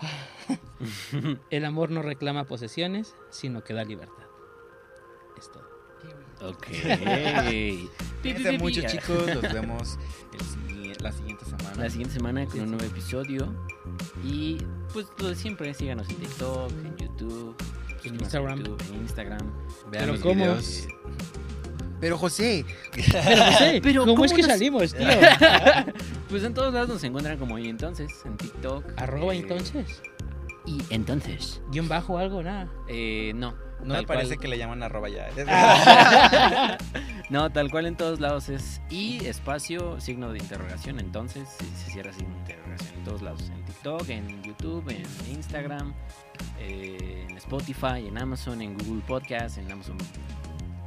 [1.50, 4.24] El amor no reclama posesiones, sino que da libertad.
[5.36, 5.68] Es todo.
[6.48, 6.66] ok.
[8.22, 9.98] Cuídense mucho, chicos, nos vemos
[10.32, 10.69] el
[11.02, 11.70] la siguiente semana.
[11.76, 13.52] La siguiente semana con un nuevo episodio.
[14.24, 14.58] Y
[14.92, 17.56] pues lo de siempre, síganos en TikTok, en YouTube,
[18.04, 18.58] En Instagram.
[18.58, 19.40] YouTube, en Instagram.
[19.40, 20.34] Vean Pero los ¿cómo?
[20.34, 20.86] videos.
[22.00, 22.64] Pero José,
[22.94, 23.04] Pero,
[23.44, 25.06] José, Pero, ¿cómo, ¿cómo es que nos- salimos, tío?
[26.30, 28.84] Pues en todos lados nos encuentran como y entonces, en TikTok.
[28.96, 30.00] Arroba eh, entonces.
[30.64, 31.60] Y entonces.
[31.72, 32.68] Guión bajo algo, nada.
[32.88, 33.52] Eh, no.
[33.82, 34.38] no me parece cual.
[34.40, 35.28] que le llaman arroba ya.
[37.30, 40.98] No, tal cual en todos lados es y espacio, signo de interrogación.
[40.98, 43.48] Entonces se, cierra signo de interrogación en todos lados.
[43.50, 45.94] En TikTok, en YouTube, en Instagram,
[46.58, 49.96] eh, en Spotify, en Amazon, en Google Podcast, en Amazon.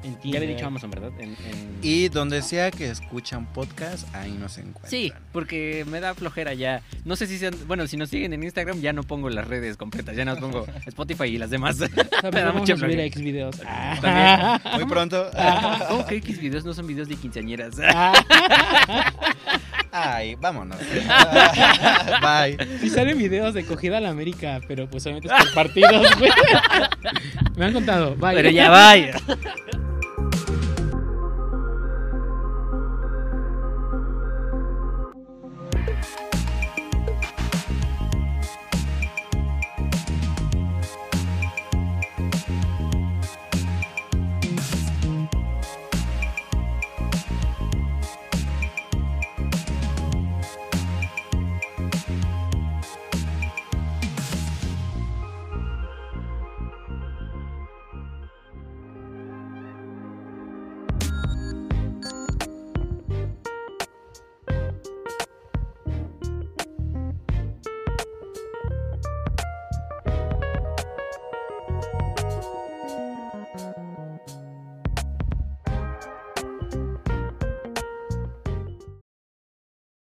[0.03, 0.65] En Ya le he dicho.
[0.67, 1.11] Amazon, ¿verdad?
[1.19, 4.89] En- en- y donde sea que escuchan podcast, ahí nos encuentran.
[4.89, 6.81] Sí, porque me da flojera ya.
[7.05, 7.53] No sé si sean.
[7.67, 10.15] Bueno, si nos siguen en Instagram, ya no pongo las redes completas.
[10.15, 11.77] Ya no pongo Spotify y las demás.
[11.77, 13.03] También da vamos mucha a subir flojera.
[13.03, 13.55] a X videos.
[14.01, 14.61] También.
[14.75, 15.29] Muy pronto.
[15.89, 17.75] ¿Cómo que X videos no son videos de quinceañeras?
[19.95, 20.79] Ay, vámonos.
[22.21, 22.57] Bye.
[22.79, 26.31] Sí salen videos de cogida a la América, pero pues obviamente es por partidos, güey.
[27.55, 28.15] Me han contado.
[28.15, 28.33] Bye.
[28.35, 29.13] Pero ya vaya.